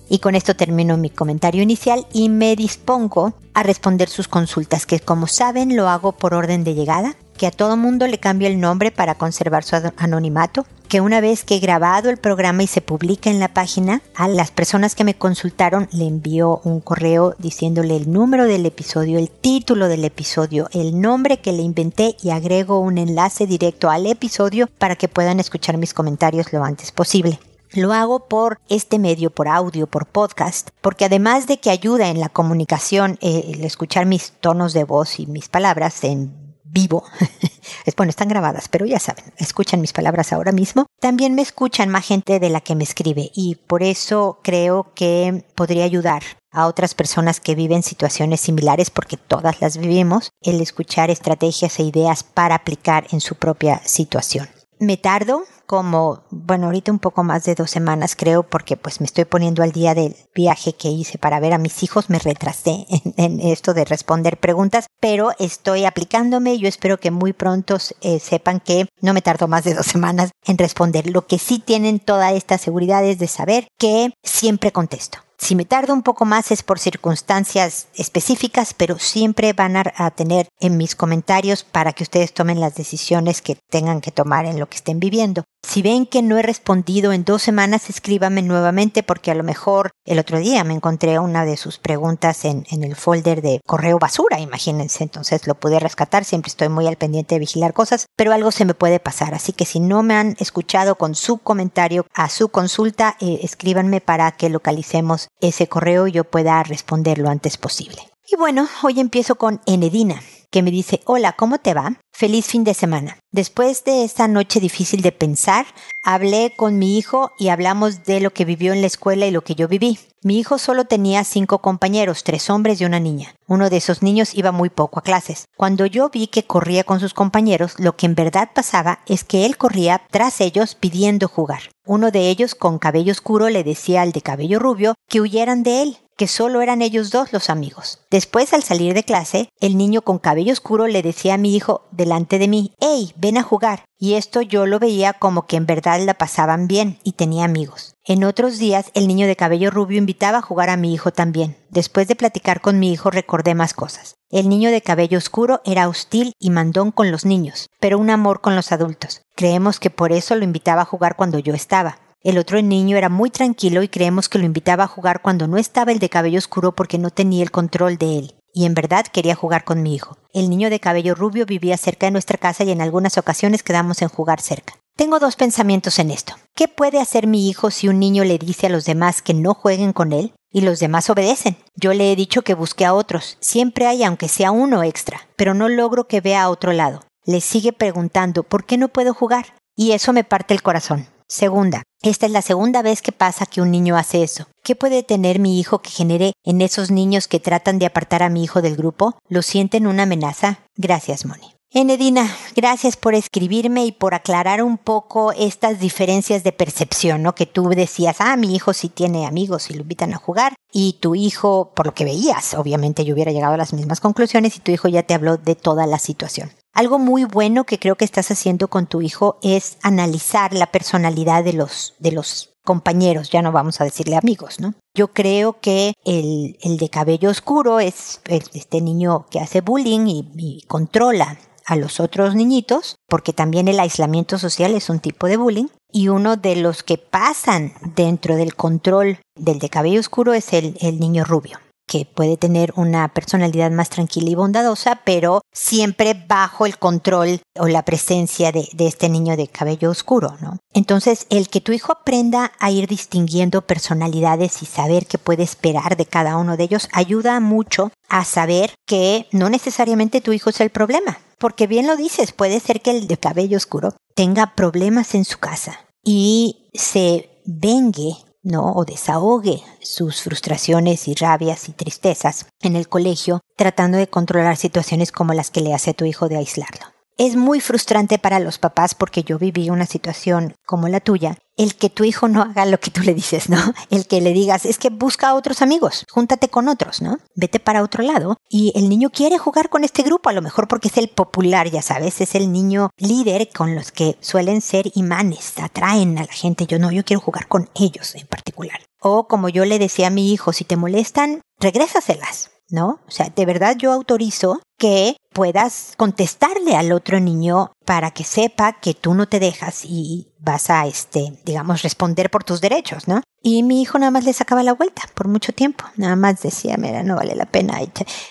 Y 0.08 0.18
con 0.18 0.34
esto 0.34 0.56
termino 0.56 0.96
mi 0.96 1.10
comentario 1.10 1.62
inicial 1.62 2.06
y 2.12 2.28
me 2.28 2.56
dispongo 2.56 3.34
a 3.54 3.62
responder 3.62 4.08
sus 4.08 4.28
consultas, 4.28 4.86
que 4.86 5.00
como 5.00 5.26
saben 5.26 5.76
lo 5.76 5.88
hago 5.88 6.12
por 6.12 6.34
orden 6.34 6.64
de 6.64 6.74
llegada, 6.74 7.16
que 7.36 7.46
a 7.46 7.50
todo 7.50 7.76
mundo 7.76 8.06
le 8.06 8.18
cambio 8.18 8.48
el 8.48 8.60
nombre 8.60 8.90
para 8.90 9.14
conservar 9.14 9.64
su 9.64 9.76
anonimato. 9.96 10.66
que 10.88 11.02
una 11.02 11.20
vez 11.20 11.44
que 11.44 11.56
he 11.56 11.60
grabado 11.60 12.08
el 12.08 12.16
programa 12.16 12.62
y 12.62 12.66
se 12.66 12.80
publica 12.80 13.28
en 13.28 13.40
la 13.40 13.48
página, 13.48 14.00
a 14.14 14.26
las 14.26 14.50
personas 14.50 14.94
que 14.94 15.04
me 15.04 15.12
consultaron 15.12 15.86
le 15.92 16.06
envío 16.06 16.62
un 16.64 16.80
correo 16.80 17.34
diciéndole 17.38 17.94
el 17.94 18.10
número 18.10 18.46
del 18.46 18.64
episodio, 18.64 19.18
el 19.18 19.28
título 19.28 19.88
del 19.88 20.06
episodio, 20.06 20.70
el 20.72 20.98
nombre 20.98 21.40
que 21.40 21.52
le 21.52 21.62
inventé 21.62 22.16
y 22.22 22.30
agrego 22.30 22.80
un 22.80 22.96
enlace 22.96 23.46
directo 23.46 23.90
al 23.90 24.06
episodio 24.06 24.66
para 24.78 24.96
que 24.96 25.08
puedan 25.08 25.40
escuchar 25.40 25.76
mis 25.76 25.92
comentarios 25.92 26.54
lo 26.54 26.64
antes 26.64 26.90
posible. 26.90 27.38
Lo 27.72 27.92
hago 27.92 28.28
por 28.28 28.60
este 28.68 28.98
medio, 28.98 29.30
por 29.30 29.46
audio, 29.46 29.86
por 29.86 30.06
podcast, 30.06 30.70
porque 30.80 31.04
además 31.04 31.46
de 31.46 31.58
que 31.58 31.70
ayuda 31.70 32.08
en 32.08 32.18
la 32.18 32.30
comunicación, 32.30 33.18
eh, 33.20 33.52
el 33.52 33.64
escuchar 33.64 34.06
mis 34.06 34.32
tonos 34.40 34.72
de 34.72 34.84
voz 34.84 35.20
y 35.20 35.26
mis 35.26 35.48
palabras 35.48 36.02
en 36.04 36.32
vivo, 36.64 37.04
es 37.84 37.94
bueno, 37.94 38.08
están 38.08 38.28
grabadas, 38.28 38.68
pero 38.68 38.86
ya 38.86 38.98
saben, 38.98 39.24
escuchan 39.36 39.82
mis 39.82 39.92
palabras 39.92 40.32
ahora 40.32 40.52
mismo, 40.52 40.86
también 40.98 41.34
me 41.34 41.42
escuchan 41.42 41.90
más 41.90 42.06
gente 42.06 42.40
de 42.40 42.48
la 42.48 42.60
que 42.62 42.74
me 42.74 42.84
escribe 42.84 43.30
y 43.34 43.56
por 43.56 43.82
eso 43.82 44.40
creo 44.42 44.92
que 44.94 45.44
podría 45.54 45.84
ayudar 45.84 46.22
a 46.50 46.66
otras 46.66 46.94
personas 46.94 47.40
que 47.40 47.54
viven 47.54 47.82
situaciones 47.82 48.40
similares, 48.40 48.88
porque 48.88 49.18
todas 49.18 49.60
las 49.60 49.76
vivimos, 49.76 50.30
el 50.40 50.60
escuchar 50.62 51.10
estrategias 51.10 51.78
e 51.78 51.82
ideas 51.82 52.22
para 52.22 52.54
aplicar 52.54 53.06
en 53.12 53.20
su 53.20 53.34
propia 53.34 53.82
situación. 53.84 54.48
Me 54.80 54.96
tardo 54.96 55.44
como, 55.66 56.22
bueno, 56.30 56.66
ahorita 56.66 56.90
un 56.90 56.98
poco 56.98 57.24
más 57.24 57.44
de 57.44 57.54
dos 57.54 57.70
semanas 57.70 58.16
creo, 58.16 58.42
porque 58.42 58.76
pues 58.76 59.00
me 59.00 59.06
estoy 59.06 59.26
poniendo 59.26 59.62
al 59.62 59.72
día 59.72 59.94
del 59.94 60.16
viaje 60.34 60.72
que 60.72 60.88
hice 60.88 61.18
para 61.18 61.40
ver 61.40 61.52
a 61.52 61.58
mis 61.58 61.82
hijos, 61.82 62.08
me 62.08 62.18
retrasé 62.18 62.86
en, 63.16 63.40
esto 63.40 63.74
de 63.74 63.84
responder 63.84 64.38
preguntas, 64.38 64.86
pero 64.98 65.30
estoy 65.38 65.84
aplicándome, 65.84 66.58
yo 66.58 66.68
espero 66.68 66.98
que 66.98 67.10
muy 67.10 67.34
pronto 67.34 67.76
eh, 68.00 68.18
sepan 68.18 68.60
que 68.60 68.88
no 69.02 69.12
me 69.12 69.22
tardo 69.22 69.46
más 69.46 69.64
de 69.64 69.74
dos 69.74 69.86
semanas 69.86 70.30
en 70.46 70.56
responder. 70.56 71.10
Lo 71.10 71.26
que 71.26 71.38
sí 71.38 71.58
tienen 71.58 72.00
toda 72.00 72.32
esta 72.32 72.56
seguridad 72.56 73.04
es 73.04 73.18
de 73.18 73.26
saber 73.26 73.68
que 73.78 74.12
siempre 74.22 74.72
contesto. 74.72 75.18
Si 75.40 75.54
me 75.54 75.64
tardo 75.64 75.94
un 75.94 76.02
poco 76.02 76.24
más 76.24 76.50
es 76.50 76.64
por 76.64 76.80
circunstancias 76.80 77.86
específicas, 77.94 78.74
pero 78.74 78.98
siempre 78.98 79.52
van 79.52 79.76
a, 79.76 80.10
tener 80.10 80.48
en 80.58 80.76
mis 80.76 80.96
comentarios 80.96 81.62
para 81.62 81.92
que 81.92 82.02
ustedes 82.02 82.34
tomen 82.34 82.60
las 82.60 82.74
decisiones 82.74 83.40
que 83.40 83.56
tengan 83.70 84.00
que 84.00 84.10
tomar 84.10 84.46
en 84.46 84.58
lo 84.58 84.68
que 84.68 84.76
estén 84.76 84.98
viviendo. 84.98 85.44
Si 85.68 85.82
ven 85.82 86.06
que 86.06 86.22
no 86.22 86.38
he 86.38 86.42
respondido 86.42 87.12
en 87.12 87.24
dos 87.24 87.42
semanas, 87.42 87.90
escríbame 87.90 88.40
nuevamente 88.40 89.02
porque 89.02 89.30
a 89.30 89.34
lo 89.34 89.44
mejor 89.44 89.90
el 90.06 90.18
otro 90.18 90.38
día 90.38 90.64
me 90.64 90.72
encontré 90.72 91.18
una 91.18 91.44
de 91.44 91.58
sus 91.58 91.76
preguntas 91.76 92.46
en, 92.46 92.64
el 92.70 92.96
folder 92.96 93.42
de 93.42 93.60
correo 93.66 93.98
basura, 93.98 94.40
imagínense, 94.40 95.04
entonces 95.04 95.46
lo 95.46 95.56
pude 95.56 95.78
rescatar, 95.78 96.24
siempre 96.24 96.48
estoy 96.48 96.70
muy 96.70 96.86
al 96.86 96.96
pendiente 96.96 97.34
de 97.34 97.40
vigilar 97.40 97.74
cosas, 97.74 98.06
pero 98.16 98.32
algo 98.32 98.50
se 98.50 98.64
me 98.64 98.72
puede 98.72 98.98
pasar, 98.98 99.34
así 99.34 99.52
que 99.52 99.66
si 99.66 99.78
no 99.78 100.02
me 100.02 100.14
han 100.14 100.36
escuchado 100.38 100.94
con 100.94 101.14
su 101.14 101.36
comentario 101.36 102.06
a 102.14 102.30
su 102.30 102.48
consulta, 102.48 103.18
eh, 103.20 103.40
escríbanme 103.42 104.00
para 104.00 104.32
que 104.32 104.48
localicemos 104.48 105.28
ese 105.42 105.66
correo 105.66 106.06
y 106.06 106.12
yo 106.12 106.24
pueda 106.24 106.62
responder 106.62 107.18
lo 107.18 107.28
antes 107.28 107.58
posible. 107.58 107.98
Y 108.26 108.36
bueno, 108.36 108.66
hoy 108.82 109.00
empiezo 109.00 109.34
con 109.34 109.60
Enedina 109.66 110.22
que 110.50 110.62
me 110.62 110.70
dice, 110.70 111.00
hola, 111.04 111.32
¿cómo 111.32 111.58
te 111.58 111.74
va? 111.74 112.00
Feliz 112.12 112.46
fin 112.46 112.64
de 112.64 112.74
semana. 112.74 113.18
Después 113.30 113.84
de 113.84 114.04
esta 114.04 114.26
noche 114.28 114.60
difícil 114.60 115.02
de 115.02 115.12
pensar, 115.12 115.66
hablé 116.04 116.54
con 116.56 116.78
mi 116.78 116.98
hijo 116.98 117.30
y 117.38 117.48
hablamos 117.48 118.04
de 118.04 118.20
lo 118.20 118.32
que 118.32 118.44
vivió 118.44 118.72
en 118.72 118.80
la 118.80 118.86
escuela 118.86 119.26
y 119.26 119.30
lo 119.30 119.42
que 119.42 119.54
yo 119.54 119.68
viví. 119.68 119.98
Mi 120.22 120.38
hijo 120.38 120.58
solo 120.58 120.86
tenía 120.86 121.22
cinco 121.22 121.58
compañeros, 121.58 122.24
tres 122.24 122.50
hombres 122.50 122.80
y 122.80 122.84
una 122.84 122.98
niña. 122.98 123.36
Uno 123.46 123.70
de 123.70 123.76
esos 123.76 124.02
niños 124.02 124.34
iba 124.34 124.50
muy 124.50 124.68
poco 124.68 124.98
a 124.98 125.02
clases. 125.02 125.44
Cuando 125.56 125.86
yo 125.86 126.08
vi 126.08 126.26
que 126.26 126.42
corría 126.42 126.82
con 126.82 126.98
sus 126.98 127.14
compañeros, 127.14 127.74
lo 127.78 127.94
que 127.96 128.06
en 128.06 128.16
verdad 128.16 128.50
pasaba 128.52 128.98
es 129.06 129.22
que 129.22 129.46
él 129.46 129.56
corría 129.56 130.02
tras 130.10 130.40
ellos 130.40 130.74
pidiendo 130.74 131.28
jugar. 131.28 131.62
Uno 131.86 132.10
de 132.10 132.30
ellos, 132.30 132.56
con 132.56 132.78
cabello 132.78 133.12
oscuro, 133.12 133.48
le 133.48 133.62
decía 133.62 134.02
al 134.02 134.12
de 134.12 134.22
cabello 134.22 134.58
rubio 134.58 134.94
que 135.08 135.20
huyeran 135.20 135.62
de 135.62 135.82
él, 135.82 135.98
que 136.18 136.26
solo 136.26 136.60
eran 136.60 136.82
ellos 136.82 137.10
dos 137.10 137.32
los 137.32 137.48
amigos. 137.48 138.00
Después, 138.10 138.52
al 138.52 138.64
salir 138.64 138.92
de 138.92 139.04
clase, 139.04 139.48
el 139.60 139.78
niño 139.78 140.02
con 140.02 140.18
cabello 140.18 140.52
oscuro 140.52 140.88
le 140.88 141.00
decía 141.00 141.34
a 141.34 141.38
mi 141.38 141.54
hijo 141.54 141.86
delante 141.92 142.40
de 142.40 142.48
mí, 142.48 142.72
¡Ey, 142.80 143.14
ven 143.16 143.38
a 143.38 143.44
jugar! 143.44 143.84
Y 144.00 144.14
esto 144.14 144.42
yo 144.42 144.66
lo 144.66 144.80
veía 144.80 145.12
como 145.12 145.46
que 145.46 145.56
en 145.56 145.66
verdad 145.66 146.00
la 146.04 146.14
pasaban 146.14 146.66
bien 146.66 146.98
y 147.04 147.12
tenía 147.12 147.44
amigos. 147.44 147.94
En 148.04 148.24
otros 148.24 148.58
días, 148.58 148.90
el 148.94 149.06
niño 149.06 149.26
de 149.26 149.36
cabello 149.36 149.70
rubio 149.70 149.98
invitaba 149.98 150.38
a 150.38 150.42
jugar 150.42 150.70
a 150.70 150.76
mi 150.76 150.92
hijo 150.92 151.12
también. 151.12 151.56
Después 151.70 152.08
de 152.08 152.16
platicar 152.16 152.60
con 152.60 152.78
mi 152.78 152.92
hijo, 152.92 153.10
recordé 153.10 153.54
más 153.54 153.72
cosas. 153.72 154.16
El 154.30 154.48
niño 154.48 154.70
de 154.70 154.82
cabello 154.82 155.18
oscuro 155.18 155.62
era 155.64 155.88
hostil 155.88 156.32
y 156.38 156.50
mandón 156.50 156.90
con 156.90 157.10
los 157.10 157.24
niños, 157.24 157.70
pero 157.80 157.98
un 157.98 158.10
amor 158.10 158.40
con 158.40 158.56
los 158.56 158.72
adultos. 158.72 159.22
Creemos 159.36 159.78
que 159.78 159.90
por 159.90 160.12
eso 160.12 160.34
lo 160.34 160.44
invitaba 160.44 160.82
a 160.82 160.86
jugar 160.86 161.16
cuando 161.16 161.38
yo 161.38 161.54
estaba. 161.54 161.98
El 162.22 162.36
otro 162.36 162.60
niño 162.60 162.96
era 162.96 163.08
muy 163.08 163.30
tranquilo 163.30 163.82
y 163.82 163.88
creemos 163.88 164.28
que 164.28 164.38
lo 164.38 164.44
invitaba 164.44 164.84
a 164.84 164.88
jugar 164.88 165.22
cuando 165.22 165.46
no 165.46 165.56
estaba 165.56 165.92
el 165.92 166.00
de 166.00 166.08
cabello 166.08 166.38
oscuro 166.38 166.74
porque 166.74 166.98
no 166.98 167.10
tenía 167.10 167.44
el 167.44 167.52
control 167.52 167.96
de 167.96 168.18
él. 168.18 168.34
Y 168.52 168.66
en 168.66 168.74
verdad 168.74 169.06
quería 169.06 169.36
jugar 169.36 169.64
con 169.64 169.82
mi 169.82 169.94
hijo. 169.94 170.18
El 170.32 170.50
niño 170.50 170.68
de 170.68 170.80
cabello 170.80 171.14
rubio 171.14 171.46
vivía 171.46 171.76
cerca 171.76 172.06
de 172.06 172.12
nuestra 172.12 172.36
casa 172.36 172.64
y 172.64 172.72
en 172.72 172.80
algunas 172.80 173.18
ocasiones 173.18 173.62
quedamos 173.62 174.02
en 174.02 174.08
jugar 174.08 174.40
cerca. 174.40 174.74
Tengo 174.96 175.20
dos 175.20 175.36
pensamientos 175.36 176.00
en 176.00 176.10
esto. 176.10 176.34
¿Qué 176.56 176.66
puede 176.66 176.98
hacer 176.98 177.28
mi 177.28 177.48
hijo 177.48 177.70
si 177.70 177.86
un 177.86 178.00
niño 178.00 178.24
le 178.24 178.36
dice 178.36 178.66
a 178.66 178.70
los 178.70 178.84
demás 178.84 179.22
que 179.22 179.32
no 179.32 179.54
jueguen 179.54 179.92
con 179.92 180.12
él? 180.12 180.32
Y 180.50 180.62
los 180.62 180.80
demás 180.80 181.08
obedecen. 181.10 181.56
Yo 181.76 181.94
le 181.94 182.10
he 182.10 182.16
dicho 182.16 182.42
que 182.42 182.54
busque 182.54 182.84
a 182.84 182.94
otros. 182.94 183.36
Siempre 183.38 183.86
hay 183.86 184.02
aunque 184.02 184.26
sea 184.26 184.50
uno 184.50 184.82
extra, 184.82 185.28
pero 185.36 185.54
no 185.54 185.68
logro 185.68 186.08
que 186.08 186.20
vea 186.20 186.42
a 186.42 186.50
otro 186.50 186.72
lado. 186.72 187.04
Le 187.24 187.40
sigue 187.40 187.72
preguntando 187.72 188.42
¿por 188.42 188.64
qué 188.64 188.76
no 188.76 188.88
puedo 188.88 189.14
jugar? 189.14 189.54
Y 189.76 189.92
eso 189.92 190.12
me 190.12 190.24
parte 190.24 190.52
el 190.52 190.62
corazón. 190.62 191.06
Segunda, 191.30 191.82
esta 192.00 192.24
es 192.24 192.32
la 192.32 192.40
segunda 192.40 192.80
vez 192.80 193.02
que 193.02 193.12
pasa 193.12 193.44
que 193.44 193.60
un 193.60 193.70
niño 193.70 193.98
hace 193.98 194.22
eso. 194.22 194.46
¿Qué 194.62 194.74
puede 194.74 195.02
tener 195.02 195.38
mi 195.38 195.60
hijo 195.60 195.80
que 195.80 195.90
genere 195.90 196.32
en 196.42 196.62
esos 196.62 196.90
niños 196.90 197.28
que 197.28 197.38
tratan 197.38 197.78
de 197.78 197.84
apartar 197.84 198.22
a 198.22 198.30
mi 198.30 198.42
hijo 198.42 198.62
del 198.62 198.76
grupo? 198.76 199.18
¿Lo 199.28 199.42
sienten 199.42 199.86
una 199.86 200.04
amenaza? 200.04 200.60
Gracias, 200.76 201.26
Moni. 201.26 201.54
Enedina, 201.70 202.34
gracias 202.56 202.96
por 202.96 203.14
escribirme 203.14 203.84
y 203.84 203.92
por 203.92 204.14
aclarar 204.14 204.62
un 204.62 204.78
poco 204.78 205.32
estas 205.32 205.80
diferencias 205.80 206.42
de 206.44 206.52
percepción, 206.52 207.22
¿no? 207.22 207.34
Que 207.34 207.44
tú 207.44 207.68
decías, 207.68 208.16
ah, 208.20 208.38
mi 208.38 208.54
hijo 208.54 208.72
sí 208.72 208.88
tiene 208.88 209.26
amigos 209.26 209.68
y 209.68 209.74
lo 209.74 209.82
invitan 209.82 210.14
a 210.14 210.16
jugar, 210.16 210.54
y 210.72 210.94
tu 210.94 211.14
hijo, 211.14 211.72
por 211.74 211.84
lo 211.84 211.92
que 211.92 212.06
veías, 212.06 212.54
obviamente 212.54 213.04
yo 213.04 213.12
hubiera 213.12 213.32
llegado 213.32 213.52
a 213.52 213.58
las 213.58 213.74
mismas 213.74 214.00
conclusiones 214.00 214.56
y 214.56 214.60
tu 214.60 214.72
hijo 214.72 214.88
ya 214.88 215.02
te 215.02 215.12
habló 215.12 215.36
de 215.36 215.56
toda 215.56 215.86
la 215.86 215.98
situación. 215.98 216.50
Algo 216.78 217.00
muy 217.00 217.24
bueno 217.24 217.64
que 217.64 217.80
creo 217.80 217.96
que 217.96 218.04
estás 218.04 218.30
haciendo 218.30 218.68
con 218.68 218.86
tu 218.86 219.02
hijo 219.02 219.40
es 219.42 219.78
analizar 219.82 220.52
la 220.52 220.70
personalidad 220.70 221.42
de 221.42 221.52
los, 221.52 221.94
de 221.98 222.12
los 222.12 222.54
compañeros, 222.64 223.30
ya 223.30 223.42
no 223.42 223.50
vamos 223.50 223.80
a 223.80 223.84
decirle 223.84 224.14
amigos, 224.14 224.60
¿no? 224.60 224.74
Yo 224.94 225.08
creo 225.08 225.58
que 225.60 225.94
el, 226.04 226.56
el 226.62 226.76
de 226.76 226.88
cabello 226.88 227.30
oscuro 227.30 227.80
es 227.80 228.20
este 228.28 228.80
niño 228.80 229.26
que 229.28 229.40
hace 229.40 229.60
bullying 229.60 230.06
y, 230.06 230.62
controla 230.68 231.36
a 231.66 231.74
los 231.74 231.98
otros 231.98 232.36
niñitos, 232.36 232.94
porque 233.08 233.32
también 233.32 233.66
el 233.66 233.80
aislamiento 233.80 234.38
social 234.38 234.76
es 234.76 234.88
un 234.88 235.00
tipo 235.00 235.26
de 235.26 235.36
bullying, 235.36 235.66
y 235.90 236.06
uno 236.06 236.36
de 236.36 236.54
los 236.54 236.84
que 236.84 236.96
pasan 236.96 237.72
dentro 237.96 238.36
del 238.36 238.54
control 238.54 239.18
del 239.34 239.58
de 239.58 239.68
cabello 239.68 239.98
oscuro 239.98 240.32
es 240.32 240.52
el, 240.52 240.78
el 240.80 241.00
niño 241.00 241.24
rubio 241.24 241.58
que 241.88 242.04
puede 242.04 242.36
tener 242.36 242.72
una 242.76 243.08
personalidad 243.08 243.72
más 243.72 243.88
tranquila 243.88 244.30
y 244.30 244.34
bondadosa, 244.36 245.00
pero 245.04 245.40
siempre 245.52 246.14
bajo 246.28 246.66
el 246.66 246.78
control 246.78 247.40
o 247.58 247.66
la 247.66 247.84
presencia 247.84 248.52
de, 248.52 248.68
este 248.78 249.08
niño 249.08 249.36
de 249.36 249.48
cabello 249.48 249.90
oscuro, 249.90 250.36
¿no? 250.40 250.58
Entonces, 250.72 251.26
el 251.30 251.48
que 251.48 251.60
tu 251.60 251.72
hijo 251.72 251.90
aprenda 251.90 252.52
a 252.60 252.70
ir 252.70 252.86
distinguiendo 252.86 253.62
personalidades 253.62 254.62
y 254.62 254.66
saber 254.66 255.06
qué 255.06 255.18
puede 255.18 255.42
esperar 255.42 255.96
de 255.96 256.06
cada 256.06 256.36
uno 256.36 256.56
de 256.56 256.64
ellos 256.64 256.88
ayuda 256.92 257.40
mucho 257.40 257.90
a 258.08 258.24
saber 258.24 258.74
que 258.86 259.26
no 259.32 259.48
necesariamente 259.48 260.20
tu 260.20 260.32
hijo 260.32 260.50
es 260.50 260.60
el 260.60 260.70
problema. 260.70 261.18
Porque 261.38 261.66
bien 261.66 261.86
lo 261.86 261.96
dices, 261.96 262.32
puede 262.32 262.60
ser 262.60 262.82
que 262.82 262.90
el 262.90 263.06
de 263.06 263.16
cabello 263.16 263.56
oscuro 263.56 263.94
tenga 264.14 264.54
problemas 264.54 265.14
en 265.14 265.24
su 265.24 265.38
casa 265.38 265.80
y 266.04 266.68
se 266.74 267.30
vengue 267.44 268.16
¿no? 268.42 268.72
o 268.72 268.84
desahogue 268.84 269.62
sus 269.80 270.22
frustraciones 270.22 271.08
y 271.08 271.14
rabias 271.14 271.68
y 271.68 271.72
tristezas 271.72 272.46
en 272.60 272.76
el 272.76 272.88
colegio, 272.88 273.40
tratando 273.56 273.98
de 273.98 274.08
controlar 274.08 274.56
situaciones 274.56 275.12
como 275.12 275.34
las 275.34 275.50
que 275.50 275.60
le 275.60 275.74
hace 275.74 275.90
a 275.90 275.94
tu 275.94 276.04
hijo 276.04 276.28
de 276.28 276.36
aislarlo. 276.36 276.86
Es 277.16 277.34
muy 277.34 277.60
frustrante 277.60 278.18
para 278.18 278.38
los 278.38 278.58
papás 278.58 278.94
porque 278.94 279.24
yo 279.24 279.38
viví 279.38 279.70
una 279.70 279.86
situación 279.86 280.54
como 280.64 280.86
la 280.88 281.00
tuya, 281.00 281.36
el 281.58 281.74
que 281.74 281.90
tu 281.90 282.04
hijo 282.04 282.28
no 282.28 282.40
haga 282.40 282.64
lo 282.64 282.80
que 282.80 282.90
tú 282.90 283.02
le 283.02 283.12
dices, 283.12 283.50
¿no? 283.50 283.58
El 283.90 284.06
que 284.06 284.20
le 284.20 284.32
digas, 284.32 284.64
es 284.64 284.78
que 284.78 284.90
busca 284.90 285.28
a 285.28 285.34
otros 285.34 285.60
amigos, 285.60 286.04
júntate 286.10 286.48
con 286.48 286.68
otros, 286.68 287.02
¿no? 287.02 287.18
Vete 287.34 287.60
para 287.60 287.82
otro 287.82 288.02
lado. 288.02 288.38
Y 288.48 288.72
el 288.76 288.88
niño 288.88 289.10
quiere 289.10 289.38
jugar 289.38 289.68
con 289.68 289.84
este 289.84 290.02
grupo, 290.02 290.30
a 290.30 290.32
lo 290.32 290.40
mejor 290.40 290.68
porque 290.68 290.88
es 290.88 290.96
el 290.96 291.08
popular, 291.08 291.70
ya 291.70 291.82
sabes, 291.82 292.20
es 292.20 292.34
el 292.34 292.52
niño 292.52 292.90
líder 292.96 293.48
con 293.54 293.74
los 293.74 293.92
que 293.92 294.16
suelen 294.20 294.60
ser 294.60 294.90
imanes, 294.94 295.58
atraen 295.58 296.16
a 296.18 296.22
la 296.22 296.32
gente. 296.32 296.66
Yo 296.66 296.78
no, 296.78 296.92
yo 296.92 297.04
quiero 297.04 297.20
jugar 297.20 297.48
con 297.48 297.68
ellos 297.74 298.14
en 298.14 298.26
particular. 298.26 298.80
O 299.00 299.26
como 299.26 299.48
yo 299.48 299.64
le 299.64 299.78
decía 299.78 300.06
a 300.06 300.10
mi 300.10 300.32
hijo, 300.32 300.52
si 300.52 300.64
te 300.64 300.76
molestan, 300.76 301.42
regrésaselas. 301.58 302.50
¿No? 302.70 303.00
O 303.06 303.10
sea, 303.10 303.30
de 303.34 303.46
verdad 303.46 303.76
yo 303.76 303.92
autorizo 303.92 304.60
que 304.78 305.16
puedas 305.32 305.94
contestarle 305.96 306.76
al 306.76 306.92
otro 306.92 307.20
niño 307.20 307.72
para 307.84 308.10
que 308.12 308.24
sepa 308.24 308.74
que 308.74 308.94
tú 308.94 309.14
no 309.14 309.26
te 309.26 309.40
dejas 309.40 309.84
y 309.84 310.28
vas 310.38 310.70
a, 310.70 310.86
este, 310.86 311.32
digamos, 311.44 311.82
responder 311.82 312.30
por 312.30 312.44
tus 312.44 312.60
derechos, 312.60 313.08
¿no? 313.08 313.22
Y 313.42 313.62
mi 313.62 313.82
hijo 313.82 313.98
nada 313.98 314.10
más 314.10 314.24
le 314.24 314.32
sacaba 314.32 314.62
la 314.62 314.74
vuelta 314.74 315.02
por 315.14 315.28
mucho 315.28 315.52
tiempo, 315.52 315.84
nada 315.96 316.16
más 316.16 316.42
decía, 316.42 316.76
mira, 316.76 317.02
no 317.02 317.16
vale 317.16 317.34
la 317.34 317.46
pena. 317.46 317.78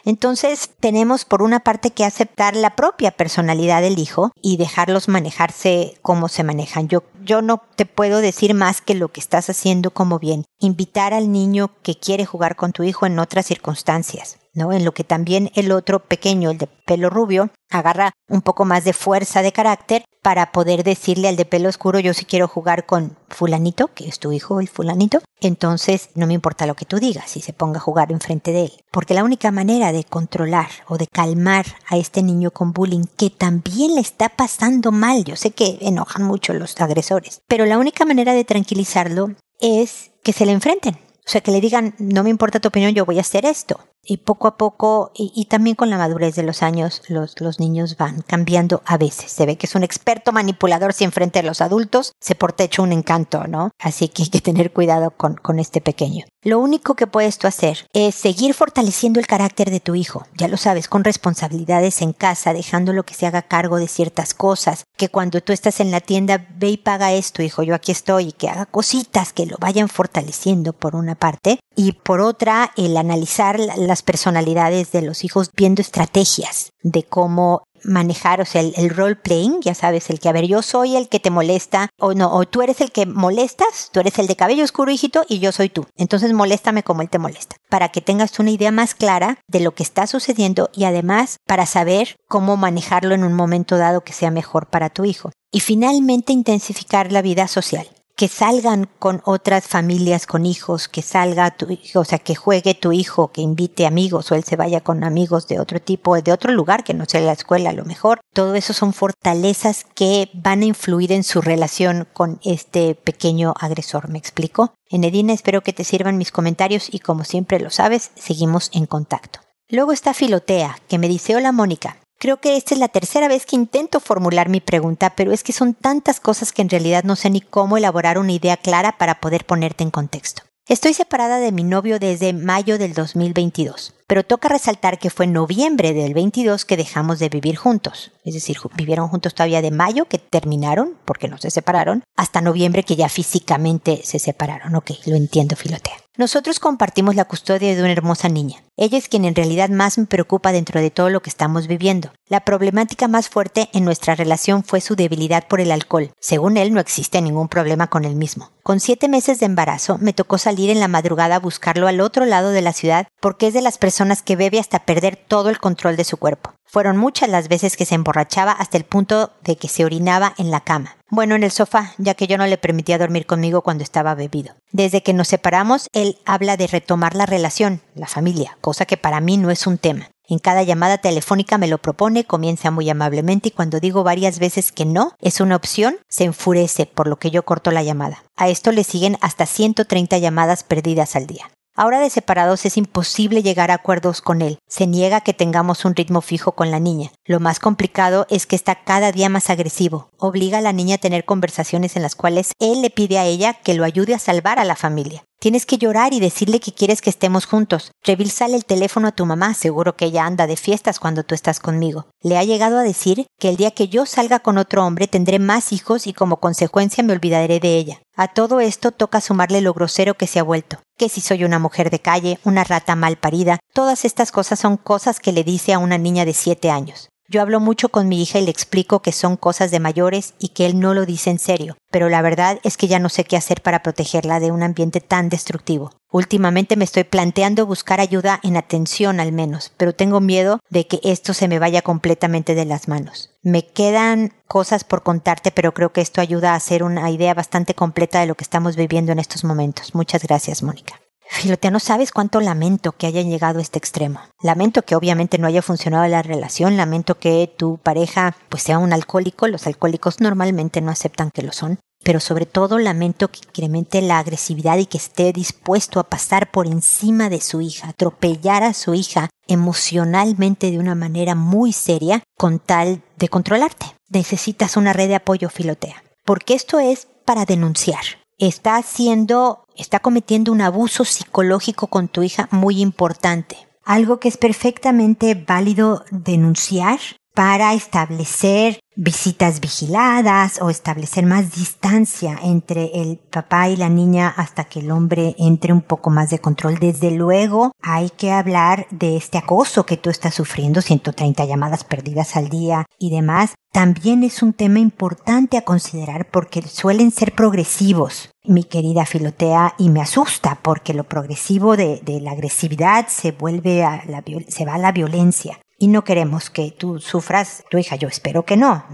Entonces 0.06 0.70
tenemos 0.80 1.26
por 1.26 1.42
una 1.42 1.62
parte 1.62 1.92
que 1.92 2.06
aceptar 2.06 2.56
la 2.56 2.76
propia 2.76 3.12
personalidad 3.12 3.82
del 3.82 4.00
hijo 4.00 4.32
y 4.42 4.58
dejarlos 4.58 5.08
manejarse 5.08 5.98
como 6.02 6.28
se 6.28 6.44
manejan. 6.44 6.88
Yo, 6.88 7.04
yo 7.28 7.44
no 7.44 7.62
te 7.76 7.86
puedo 7.86 8.22
decir 8.22 8.56
más 8.56 8.82
que 8.82 8.96
lo 8.96 9.10
que 9.10 9.20
estás 9.20 9.50
haciendo 9.50 9.92
como 9.92 10.18
bien. 10.18 10.46
Invitar 10.60 11.14
al 11.14 11.32
niño 11.32 11.72
que 11.84 12.00
quiere 12.00 12.26
jugar 12.26 12.56
con 12.56 12.72
tu 12.72 12.84
hijo 12.84 13.06
en 13.06 13.20
otras 13.20 13.46
circunstancias. 13.46 14.40
¿no? 14.58 14.74
En 14.74 14.84
lo 14.84 14.92
que 14.92 15.04
también 15.04 15.52
el 15.54 15.72
otro 15.72 16.00
pequeño, 16.00 16.50
el 16.50 16.58
de 16.58 16.68
pelo 16.68 17.12
rubio, 17.12 17.52
agarra 17.70 18.14
un 18.28 18.42
poco 18.42 18.66
más 18.66 18.84
de 18.86 18.94
fuerza 18.94 19.42
de 19.42 19.52
carácter 19.52 20.04
para 20.24 20.52
poder 20.52 20.84
decirle 20.84 21.28
al 21.28 21.36
de 21.36 21.46
pelo 21.46 21.70
oscuro 21.70 22.00
yo 22.00 22.14
si 22.14 22.26
quiero 22.26 22.48
jugar 22.48 22.86
con 22.86 23.16
fulanito, 23.30 23.90
que 23.94 24.08
es 24.08 24.20
tu 24.20 24.32
hijo 24.32 24.60
el 24.60 24.68
fulanito, 24.68 25.22
entonces 25.40 26.10
no 26.16 26.28
me 26.28 26.34
importa 26.34 26.66
lo 26.66 26.76
que 26.76 26.86
tú 26.86 27.00
digas 27.00 27.30
si 27.30 27.40
se 27.40 27.54
ponga 27.54 27.78
a 27.78 27.82
jugar 27.82 28.12
enfrente 28.12 28.52
de 28.52 28.64
él. 28.64 28.72
Porque 28.92 29.14
la 29.14 29.24
única 29.24 29.52
manera 29.52 29.92
de 29.92 30.04
controlar 30.04 30.68
o 30.88 30.98
de 30.98 31.08
calmar 31.08 31.66
a 31.88 31.98
este 31.98 32.24
niño 32.24 32.52
con 32.52 32.74
bullying 32.74 33.06
que 33.16 33.30
también 33.30 33.96
le 33.96 34.02
está 34.02 34.30
pasando 34.30 34.92
mal, 34.92 35.24
yo 35.24 35.36
sé 35.36 35.52
que 35.52 35.78
enojan 35.82 36.24
mucho 36.24 36.54
los 36.54 36.80
agresores, 36.82 37.17
pero 37.48 37.66
la 37.66 37.78
única 37.78 38.06
manera 38.06 38.34
de 38.34 38.44
tranquilizarlo 38.44 39.36
es 39.60 40.12
que 40.24 40.34
se 40.34 40.46
le 40.46 40.52
enfrenten. 40.52 40.96
O 40.96 41.30
sea, 41.30 41.42
que 41.42 41.52
le 41.52 41.60
digan, 41.60 41.94
no 42.00 42.24
me 42.24 42.30
importa 42.30 42.60
tu 42.60 42.70
opinión, 42.70 42.94
yo 42.94 43.06
voy 43.06 43.18
a 43.18 43.22
hacer 43.22 43.46
esto 43.46 43.80
y 44.08 44.18
poco 44.18 44.48
a 44.48 44.58
poco, 44.58 45.12
y, 45.14 45.46
también 45.46 45.76
con 45.76 45.90
la 45.90 45.98
madurez 45.98 46.36
de 46.36 46.44
los 46.44 46.64
años, 46.64 47.02
los, 47.10 47.40
los, 47.40 47.60
niños 47.60 47.98
van 47.98 48.22
cambiando 48.22 48.82
a 48.86 48.98
veces. 48.98 49.32
Se 49.32 49.46
ve 49.46 49.58
que 49.58 49.68
es 49.68 49.76
un 49.76 49.84
experto 49.84 50.32
manipulador 50.32 50.94
si 50.94 51.04
enfrente 51.04 51.40
a 51.40 51.44
los 51.44 51.62
adultos, 51.62 52.14
se 52.20 52.36
porta 52.36 52.64
hecho 52.64 52.84
un 52.84 52.94
encanto, 52.94 53.46
¿no? 53.48 53.72
Así 53.80 54.08
que 54.08 54.24
hay 54.24 54.30
que 54.30 54.42
tener 54.42 54.72
cuidado 54.72 55.12
con, 55.12 55.36
con 55.36 55.60
este 55.60 55.82
pequeño. 55.82 56.26
Lo 56.48 56.60
único 56.60 56.96
que 56.96 57.08
puedes 57.08 57.38
tú 57.38 57.48
hacer 57.48 57.88
es 57.92 58.16
seguir 58.16 58.54
fortaleciendo 58.54 59.20
el 59.20 59.28
carácter 59.28 59.70
de 59.70 59.82
tu 59.82 59.96
hijo, 59.96 60.26
ya 60.38 60.48
lo 60.48 60.56
sabes, 60.56 60.88
con 60.88 61.04
responsabilidades 61.04 62.02
en 62.02 62.14
casa, 62.14 62.54
dejándolo 62.54 63.04
que 63.04 63.16
se 63.16 63.26
haga 63.28 63.42
cargo 63.42 63.78
de 63.78 63.90
ciertas 63.90 64.34
cosas, 64.34 64.86
que 64.96 65.10
cuando 65.10 65.42
tú 65.42 65.52
estás 65.52 65.82
en 65.82 65.92
la 65.92 66.00
tienda, 66.00 66.48
ve 66.56 66.70
y 66.70 66.78
paga 66.78 67.12
esto, 67.12 67.42
hijo, 67.42 67.64
yo 67.64 67.76
aquí 67.76 67.92
estoy, 67.92 68.30
y 68.30 68.32
que 68.32 68.48
haga 68.48 68.66
cositas 68.66 69.34
que 69.34 69.46
lo 69.46 69.58
vayan 69.60 69.90
fortaleciendo 69.90 70.72
por 70.72 70.96
una 70.96 71.16
parte, 71.16 71.60
y 71.76 71.92
por 71.92 72.22
otra, 72.22 72.72
el 72.78 72.96
analizar 72.96 73.60
las 73.60 73.97
personalidades 74.02 74.92
de 74.92 75.02
los 75.02 75.24
hijos 75.24 75.52
viendo 75.56 75.82
estrategias 75.82 76.72
de 76.82 77.04
cómo 77.04 77.64
manejar, 77.84 78.42
o 78.42 78.46
sea, 78.46 78.62
el, 78.62 78.90
role 78.90 79.16
playing, 79.16 79.62
ya 79.62 79.74
sabes, 79.74 80.10
el 80.10 80.20
que, 80.20 80.30
a 80.30 80.34
ver, 80.34 80.46
yo 80.46 80.62
soy 80.62 80.96
el 80.96 81.10
que 81.10 81.20
te 81.20 81.30
molesta, 81.30 81.90
o 82.00 82.14
no, 82.14 82.34
o 82.34 82.46
tú 82.46 82.62
eres 82.62 82.82
el 82.82 82.92
que 82.92 83.06
molestas, 83.06 83.90
tú 83.92 84.00
eres 84.00 84.18
el 84.20 84.28
de 84.28 84.36
cabello 84.36 84.64
oscuro, 84.64 84.92
hijito, 84.92 85.26
y 85.28 85.40
yo 85.40 85.52
soy 85.52 85.70
tú. 85.70 85.86
Entonces 85.96 86.34
moléstame 86.34 86.84
como 86.84 87.02
él 87.02 87.10
te 87.10 87.20
molesta, 87.20 87.56
para 87.70 87.90
que 87.90 88.02
tengas 88.02 88.40
una 88.40 88.52
idea 88.52 88.72
más 88.72 88.94
clara 88.94 89.40
de 89.48 89.60
lo 89.60 89.74
que 89.74 89.84
está 89.84 90.08
sucediendo 90.08 90.70
y 90.74 90.86
además 90.86 91.38
para 91.46 91.66
saber 91.66 92.18
cómo 92.28 92.58
manejarlo 92.58 93.16
en 93.16 93.24
un 93.24 93.34
momento 93.34 93.78
dado 93.78 94.02
que 94.02 94.14
sea 94.14 94.32
mejor 94.32 94.68
para 94.68 94.90
tu 94.90 95.06
hijo. 95.06 95.32
Y 95.52 95.62
finalmente 95.62 96.34
intensificar 96.34 97.12
la 97.12 97.22
vida 97.22 97.48
social 97.48 97.88
que 98.18 98.28
salgan 98.28 98.90
con 98.98 99.22
otras 99.26 99.68
familias 99.68 100.26
con 100.26 100.48
hijos, 100.48 100.88
que 100.88 101.04
salga 101.04 101.52
tu 101.52 101.70
hijo, 101.70 102.00
o 102.00 102.04
sea, 102.04 102.18
que 102.18 102.34
juegue 102.34 102.74
tu 102.74 102.92
hijo, 102.92 103.28
que 103.32 103.42
invite 103.42 103.86
amigos 103.86 104.32
o 104.32 104.36
él 104.36 104.44
se 104.44 104.56
vaya 104.56 104.82
con 104.82 105.04
amigos 105.04 105.48
de 105.48 105.60
otro 105.60 105.80
tipo, 105.80 106.20
de 106.20 106.34
otro 106.34 106.52
lugar 106.52 106.84
que 106.84 106.96
no 106.96 107.06
sea 107.06 107.22
la 107.22 107.34
escuela 107.34 107.70
a 107.70 107.74
lo 107.74 107.86
mejor. 107.86 108.20
Todo 108.34 108.56
eso 108.56 108.74
son 108.74 108.94
fortalezas 108.94 109.86
que 109.94 110.32
van 110.34 110.64
a 110.64 110.66
influir 110.66 111.12
en 111.12 111.24
su 111.24 111.42
relación 111.42 112.08
con 112.12 112.40
este 112.44 112.96
pequeño 112.96 113.54
agresor, 113.60 114.10
¿me 114.10 114.18
explico? 114.18 114.74
En 114.90 115.04
Edina 115.04 115.32
espero 115.32 115.62
que 115.62 115.74
te 115.74 115.84
sirvan 115.84 116.18
mis 116.18 116.32
comentarios 116.32 116.90
y 116.92 117.00
como 117.00 117.24
siempre 117.24 117.60
lo 117.60 117.70
sabes, 117.70 118.10
seguimos 118.16 118.72
en 118.74 118.88
contacto. 118.88 119.42
Luego 119.70 119.92
está 119.92 120.16
Filotea, 120.16 120.80
que 120.88 120.98
me 120.98 121.08
dice, 121.08 121.36
hola 121.36 121.52
Mónica, 121.52 121.98
Creo 122.20 122.38
que 122.38 122.58
esta 122.58 122.74
es 122.74 122.80
la 122.80 122.88
tercera 122.88 123.28
vez 123.28 123.46
que 123.46 123.56
intento 123.56 124.00
formular 124.00 124.50
mi 124.50 124.60
pregunta, 124.60 125.14
pero 125.16 125.32
es 125.32 125.44
que 125.44 125.54
son 125.54 125.76
tantas 125.76 126.20
cosas 126.20 126.52
que 126.52 126.64
en 126.64 126.70
realidad 126.70 127.04
no 127.04 127.16
sé 127.16 127.30
ni 127.30 127.42
cómo 127.42 127.78
elaborar 127.78 128.18
una 128.18 128.32
idea 128.32 128.58
clara 128.58 128.98
para 128.98 129.22
poder 129.22 129.46
ponerte 129.46 129.84
en 129.84 129.92
contexto. 129.92 130.42
Estoy 130.68 130.96
separada 130.96 131.38
de 131.38 131.52
mi 131.52 131.64
novio 131.64 132.00
desde 132.00 132.34
mayo 132.34 132.80
del 132.80 132.96
2022, 132.96 133.94
pero 134.08 134.24
toca 134.24 134.48
resaltar 134.48 134.98
que 134.98 135.10
fue 135.10 135.26
en 135.26 135.34
noviembre 135.34 135.94
del 135.94 136.14
22 136.14 136.66
que 136.66 136.78
dejamos 136.78 137.20
de 137.20 137.30
vivir 137.30 137.58
juntos. 137.58 138.12
Es 138.24 138.34
decir, 138.34 138.58
vivieron 138.76 139.10
juntos 139.10 139.36
todavía 139.36 139.62
de 139.62 139.72
mayo, 139.72 140.06
que 140.06 140.18
terminaron, 140.18 140.98
porque 141.06 141.28
no 141.28 141.38
se 141.38 141.52
separaron, 141.52 142.04
hasta 142.16 142.42
noviembre 142.42 142.84
que 142.84 142.96
ya 142.96 143.10
físicamente 143.10 144.02
se 144.04 144.20
separaron. 144.20 144.76
Ok, 144.76 144.92
lo 145.06 145.16
entiendo, 145.16 145.56
Filotea. 145.56 145.98
Nosotros 146.18 146.60
compartimos 146.60 147.14
la 147.14 147.26
custodia 147.26 147.76
de 147.76 147.82
una 147.82 147.92
hermosa 147.92 148.28
niña. 148.28 148.64
Ella 148.76 148.98
es 148.98 149.08
quien 149.08 149.24
en 149.24 149.36
realidad 149.36 149.70
más 149.70 150.00
me 150.00 150.08
preocupa 150.08 150.52
dentro 150.52 150.82
de 150.82 150.90
todo 150.90 151.12
lo 151.12 151.22
que 151.22 151.30
estamos 151.30 151.68
viviendo. 151.68 152.12
La 152.28 152.40
problemática 152.40 153.08
más 153.08 153.30
fuerte 153.30 153.70
en 153.72 153.86
nuestra 153.86 154.16
relación 154.16 154.64
fue 154.64 154.82
su 154.82 154.96
debilidad 154.96 155.48
por 155.48 155.62
el 155.62 155.72
alcohol. 155.72 156.12
Según 156.20 156.58
él, 156.58 156.74
no 156.74 156.80
existe 156.80 157.22
ningún 157.22 157.50
problema 157.50 157.88
con 157.88 158.04
él 158.04 158.16
mismo. 158.16 158.50
Con 158.64 158.80
siete 158.80 159.08
meses 159.08 159.40
de 159.40 159.46
embarazo, 159.46 160.00
me 160.00 160.12
tocó 160.12 160.40
salir 160.40 160.72
en 160.72 160.80
la 160.80 160.88
madrugada 160.88 161.36
a 161.36 161.40
buscarlo 161.40 161.88
al 161.88 162.02
otro 162.02 162.26
lado 162.26 162.50
de 162.50 162.64
la 162.64 162.74
ciudad 162.74 163.08
porque 163.20 163.48
es 163.48 163.54
de 163.54 163.62
las 163.62 163.78
personas 163.78 163.97
que 164.24 164.36
bebe 164.36 164.60
hasta 164.60 164.86
perder 164.86 165.16
todo 165.16 165.50
el 165.50 165.60
control 165.60 165.98
de 165.98 166.04
su 166.04 166.18
cuerpo. 166.18 166.54
Fueron 166.66 166.98
muchas 166.98 167.30
las 167.30 167.48
veces 167.48 167.76
que 167.78 167.86
se 167.86 167.96
emborrachaba 167.96 168.52
hasta 168.52 168.78
el 168.78 168.84
punto 168.84 169.32
de 169.44 169.56
que 169.56 169.68
se 169.68 169.86
orinaba 169.86 170.34
en 170.38 170.52
la 170.52 170.60
cama. 170.60 170.98
Bueno, 171.10 171.36
en 171.36 171.44
el 171.44 171.52
sofá, 171.52 171.94
ya 171.98 172.14
que 172.14 172.28
yo 172.28 172.38
no 172.38 172.46
le 172.46 172.58
permitía 172.58 172.98
dormir 172.98 173.26
conmigo 173.26 173.62
cuando 173.62 173.84
estaba 173.84 174.14
bebido. 174.16 174.56
Desde 174.72 175.02
que 175.02 175.14
nos 175.14 175.30
separamos, 175.30 175.88
él 175.94 176.20
habla 176.26 176.58
de 176.58 176.68
retomar 176.68 177.16
la 177.16 177.26
relación, 177.26 177.82
la 177.96 178.08
familia, 178.08 178.58
cosa 178.62 178.86
que 178.86 178.98
para 178.98 179.22
mí 179.22 179.38
no 179.38 179.50
es 179.50 179.66
un 179.66 179.78
tema. 179.78 180.10
En 180.30 180.40
cada 180.40 180.62
llamada 180.62 180.98
telefónica 180.98 181.58
me 181.58 181.70
lo 181.70 181.78
propone, 181.78 182.26
comienza 182.26 182.70
muy 182.70 182.90
amablemente 182.90 183.48
y 183.48 183.52
cuando 183.52 183.80
digo 183.80 184.04
varias 184.04 184.40
veces 184.40 184.74
que 184.74 184.86
no 184.86 185.14
es 185.22 185.40
una 185.40 185.56
opción, 185.56 185.96
se 186.10 186.26
enfurece, 186.26 186.86
por 186.86 187.08
lo 187.08 187.16
que 187.16 187.32
yo 187.32 187.46
corto 187.46 187.72
la 187.72 187.82
llamada. 187.82 188.26
A 188.36 188.50
esto 188.50 188.74
le 188.74 188.84
siguen 188.84 189.18
hasta 189.22 189.46
130 189.46 190.18
llamadas 190.18 190.64
perdidas 190.64 191.16
al 191.16 191.28
día. 191.28 191.50
Ahora 191.80 192.00
de 192.00 192.10
separados 192.10 192.66
es 192.66 192.76
imposible 192.76 193.44
llegar 193.44 193.70
a 193.70 193.76
acuerdos 193.76 194.22
con 194.22 194.42
él. 194.42 194.58
Se 194.68 194.88
niega 194.88 195.22
que 195.22 195.36
tengamos 195.36 195.86
un 195.86 195.96
ritmo 195.96 196.22
fijo 196.22 196.54
con 196.54 196.72
la 196.72 196.80
niña. 196.80 197.12
Lo 197.24 197.40
más 197.40 197.60
complicado 197.60 198.26
es 198.32 198.48
que 198.48 198.56
está 198.56 198.84
cada 198.84 199.12
día 199.12 199.30
más 199.30 199.52
agresivo. 199.52 200.10
Obliga 200.18 200.58
a 200.58 200.62
la 200.62 200.74
niña 200.74 200.96
a 200.96 200.98
tener 200.98 201.24
conversaciones 201.24 201.96
en 201.96 202.02
las 202.02 202.16
cuales 202.16 202.54
él 202.58 202.82
le 202.82 202.90
pide 202.90 203.20
a 203.20 203.26
ella 203.26 203.54
que 203.54 203.76
lo 203.76 203.84
ayude 203.84 204.16
a 204.16 204.20
salvar 204.20 204.58
a 204.58 204.66
la 204.66 204.76
familia. 204.76 205.27
Tienes 205.40 205.68
que 205.68 205.78
llorar 205.78 206.14
y 206.14 206.20
decirle 206.20 206.60
que 206.60 206.72
quieres 206.72 207.00
que 207.00 207.12
estemos 207.12 207.46
juntos. 207.46 207.92
Revísale 208.04 208.56
el 208.56 208.66
teléfono 208.66 209.08
a 209.08 209.12
tu 209.12 209.24
mamá, 209.26 209.54
seguro 209.54 209.96
que 209.96 210.06
ella 210.06 210.26
anda 210.26 210.48
de 210.48 210.58
fiestas 210.58 211.00
cuando 211.00 211.24
tú 211.24 211.36
estás 211.36 211.60
conmigo. 211.60 212.08
Le 212.24 212.40
ha 212.40 212.44
llegado 212.44 212.80
a 212.80 212.84
decir 212.84 213.28
que 213.40 213.50
el 213.50 213.56
día 213.56 213.70
que 213.70 213.88
yo 213.88 214.08
salga 214.08 214.40
con 214.40 214.58
otro 214.58 214.84
hombre 214.84 215.08
tendré 215.08 215.38
más 215.38 215.74
hijos 215.74 216.08
y 216.08 216.14
como 216.14 216.38
consecuencia 216.38 217.04
me 217.04 217.14
olvidaré 217.14 217.60
de 217.60 217.78
ella. 217.78 218.02
A 218.16 218.30
todo 218.30 218.60
esto 218.62 218.92
toca 218.92 219.22
sumarle 219.22 219.62
lo 219.62 219.76
grosero 219.76 220.16
que 220.16 220.26
se 220.26 220.40
ha 220.40 220.44
vuelto. 220.44 220.80
Que 220.98 221.08
si 221.08 221.22
soy 221.22 221.44
una 221.44 221.60
mujer 221.60 221.92
de 221.92 222.00
calle, 222.00 222.40
una 222.44 222.64
rata 222.64 222.96
mal 222.96 223.18
parida, 223.18 223.60
todas 223.74 224.06
estas 224.06 224.32
cosas 224.32 224.60
son 224.60 224.78
cosas 224.78 225.20
que 225.20 225.34
le 225.34 225.44
dice 225.44 225.72
a 225.72 225.78
una 225.78 226.00
niña 226.00 226.26
de 226.26 226.34
siete 226.34 226.72
años. 226.72 227.10
Yo 227.30 227.42
hablo 227.42 227.60
mucho 227.60 227.90
con 227.90 228.08
mi 228.08 228.22
hija 228.22 228.40
y 228.40 228.46
le 228.46 228.52
explico 228.52 229.02
que 229.02 229.12
son 229.12 229.36
cosas 229.36 229.70
de 229.70 229.82
mayores 229.82 230.34
y 230.40 230.50
que 230.50 230.66
él 230.66 230.80
no 230.80 230.94
lo 230.94 231.06
dice 231.06 231.30
en 231.30 231.40
serio, 231.40 231.76
pero 231.92 232.08
la 232.08 232.22
verdad 232.22 232.58
es 232.64 232.78
que 232.78 232.88
ya 232.88 233.00
no 233.00 233.10
sé 233.10 233.26
qué 233.26 233.36
hacer 233.36 233.62
para 233.62 233.84
protegerla 233.84 234.40
de 234.40 234.52
un 234.52 234.64
ambiente 234.64 235.02
tan 235.02 235.28
destructivo. 235.28 235.92
Últimamente 236.10 236.78
me 236.78 236.86
estoy 236.86 237.04
planteando 237.04 237.66
buscar 237.66 238.00
ayuda 238.00 238.40
en 238.44 238.56
atención 238.56 239.20
al 239.20 239.34
menos, 239.34 239.74
pero 239.76 239.94
tengo 239.94 240.22
miedo 240.22 240.62
de 240.70 240.88
que 240.88 241.02
esto 241.04 241.34
se 241.34 241.50
me 241.50 241.60
vaya 241.60 241.82
completamente 241.82 242.56
de 242.56 242.64
las 242.64 242.88
manos. 242.88 243.32
Me 243.44 243.68
quedan 243.68 244.32
cosas 244.48 244.86
por 244.86 245.04
contarte, 245.04 245.52
pero 245.52 245.74
creo 245.74 245.92
que 245.92 246.00
esto 246.00 246.22
ayuda 246.22 246.54
a 246.54 246.56
hacer 246.56 246.82
una 246.82 247.12
idea 247.12 247.34
bastante 247.34 247.74
completa 247.74 248.22
de 248.22 248.28
lo 248.28 248.36
que 248.36 248.46
estamos 248.46 248.78
viviendo 248.78 249.12
en 249.12 249.20
estos 249.20 249.44
momentos. 249.44 249.94
Muchas 249.94 250.24
gracias, 250.24 250.64
Mónica. 250.64 251.02
Filotea, 251.30 251.72
no 251.72 251.80
sabes 251.80 252.12
cuánto 252.12 252.40
lamento 252.42 252.94
que 252.94 253.08
hayan 253.08 253.30
llegado 253.30 253.60
a 253.60 253.62
este 253.62 253.78
extremo. 253.78 254.22
Lamento 254.42 254.84
que 254.84 254.96
obviamente 254.96 255.38
no 255.38 255.48
haya 255.48 255.62
funcionado 255.62 256.08
la 256.08 256.22
relación, 256.22 256.78
lamento 256.78 257.20
que 257.20 257.54
tu 257.58 257.78
pareja 257.78 258.36
pues 258.50 258.64
sea 258.64 258.80
un 258.80 258.94
alcohólico, 258.94 259.48
los 259.48 259.68
alcohólicos 259.68 260.20
normalmente 260.20 260.82
no 260.82 260.92
aceptan 260.92 261.32
que 261.32 261.44
lo 261.44 261.52
son, 261.52 261.80
pero 262.04 262.20
sobre 262.20 262.46
todo 262.46 262.80
lamento 262.80 263.28
que 263.28 263.40
incremente 263.40 264.02
la 264.02 264.20
agresividad 264.20 264.78
y 264.78 264.86
que 264.86 264.98
esté 264.98 265.34
dispuesto 265.34 266.00
a 266.00 266.10
pasar 266.10 266.52
por 266.52 266.68
encima 266.68 267.30
de 267.30 267.42
su 267.42 267.62
hija, 267.62 267.90
atropellar 267.90 268.64
a 268.64 268.74
su 268.74 268.94
hija 268.94 269.30
emocionalmente 269.48 270.72
de 270.72 270.80
una 270.80 270.96
manera 270.96 271.36
muy 271.36 271.74
seria 271.74 272.24
con 272.38 272.60
tal 272.60 273.02
de 273.18 273.30
controlarte. 273.30 273.86
Necesitas 274.10 274.78
una 274.78 274.94
red 274.94 275.10
de 275.10 275.16
apoyo, 275.16 275.50
Filotea, 275.50 276.04
porque 276.26 276.54
esto 276.54 276.80
es 276.80 277.08
para 277.26 277.46
denunciar 277.46 278.04
está 278.38 278.76
haciendo, 278.76 279.66
está 279.76 280.00
cometiendo 280.00 280.52
un 280.52 280.62
abuso 280.62 281.06
psicológico 281.06 281.88
con 281.88 282.08
tu 282.08 282.24
hija 282.24 282.48
muy 282.52 282.82
importante. 282.82 283.58
algo 283.84 284.20
que 284.20 284.28
es 284.28 284.36
perfectamente 284.36 285.34
válido 285.34 286.04
denunciar 286.12 287.00
para 287.38 287.76
establecer 287.76 288.80
visitas 288.96 289.60
vigiladas 289.60 290.60
o 290.60 290.72
establecer 290.72 291.24
más 291.24 291.52
distancia 291.52 292.36
entre 292.42 292.90
el 292.96 293.18
papá 293.18 293.70
y 293.70 293.76
la 293.76 293.90
niña 293.90 294.34
hasta 294.36 294.64
que 294.64 294.80
el 294.80 294.90
hombre 294.90 295.36
entre 295.38 295.72
un 295.72 295.82
poco 295.82 296.10
más 296.10 296.32
de 296.32 296.40
control. 296.40 296.80
Desde 296.80 297.12
luego 297.12 297.74
hay 297.80 298.10
que 298.10 298.32
hablar 298.32 298.88
de 298.90 299.18
este 299.18 299.38
acoso 299.38 299.86
que 299.86 299.98
tú 299.98 300.10
estás 300.10 300.34
sufriendo, 300.34 300.82
130 300.82 301.46
llamadas 301.46 301.84
perdidas 301.84 302.36
al 302.36 302.50
día 302.50 302.88
y 302.98 303.12
demás. 303.12 303.54
También 303.72 304.24
es 304.24 304.42
un 304.42 304.54
tema 304.54 304.80
importante 304.80 305.58
a 305.58 305.62
considerar 305.62 306.32
porque 306.32 306.64
suelen 306.64 307.12
ser 307.12 307.36
progresivos, 307.36 308.32
mi 308.46 308.64
querida 308.64 309.06
Filotea, 309.06 309.76
y 309.78 309.92
me 309.92 310.02
asusta 310.02 310.58
porque 310.64 310.96
lo 310.96 311.04
progresivo 311.04 311.78
de, 311.78 312.02
la 312.20 312.32
agresividad 312.32 313.06
se 313.10 313.32
vuelve 313.32 313.84
a 313.84 314.04
la, 314.08 314.24
se 314.48 314.66
va 314.66 314.74
a 314.74 314.80
la 314.80 314.92
violencia 314.92 315.60
y 315.78 315.88
no 315.88 316.04
queremos 316.04 316.50
que 316.50 316.72
tú 316.72 317.00
sufras, 317.00 317.64
tu 317.70 317.78
hija, 317.78 317.96
yo 317.96 318.08
espero 318.08 318.44
que 318.44 318.58
no, 318.58 318.86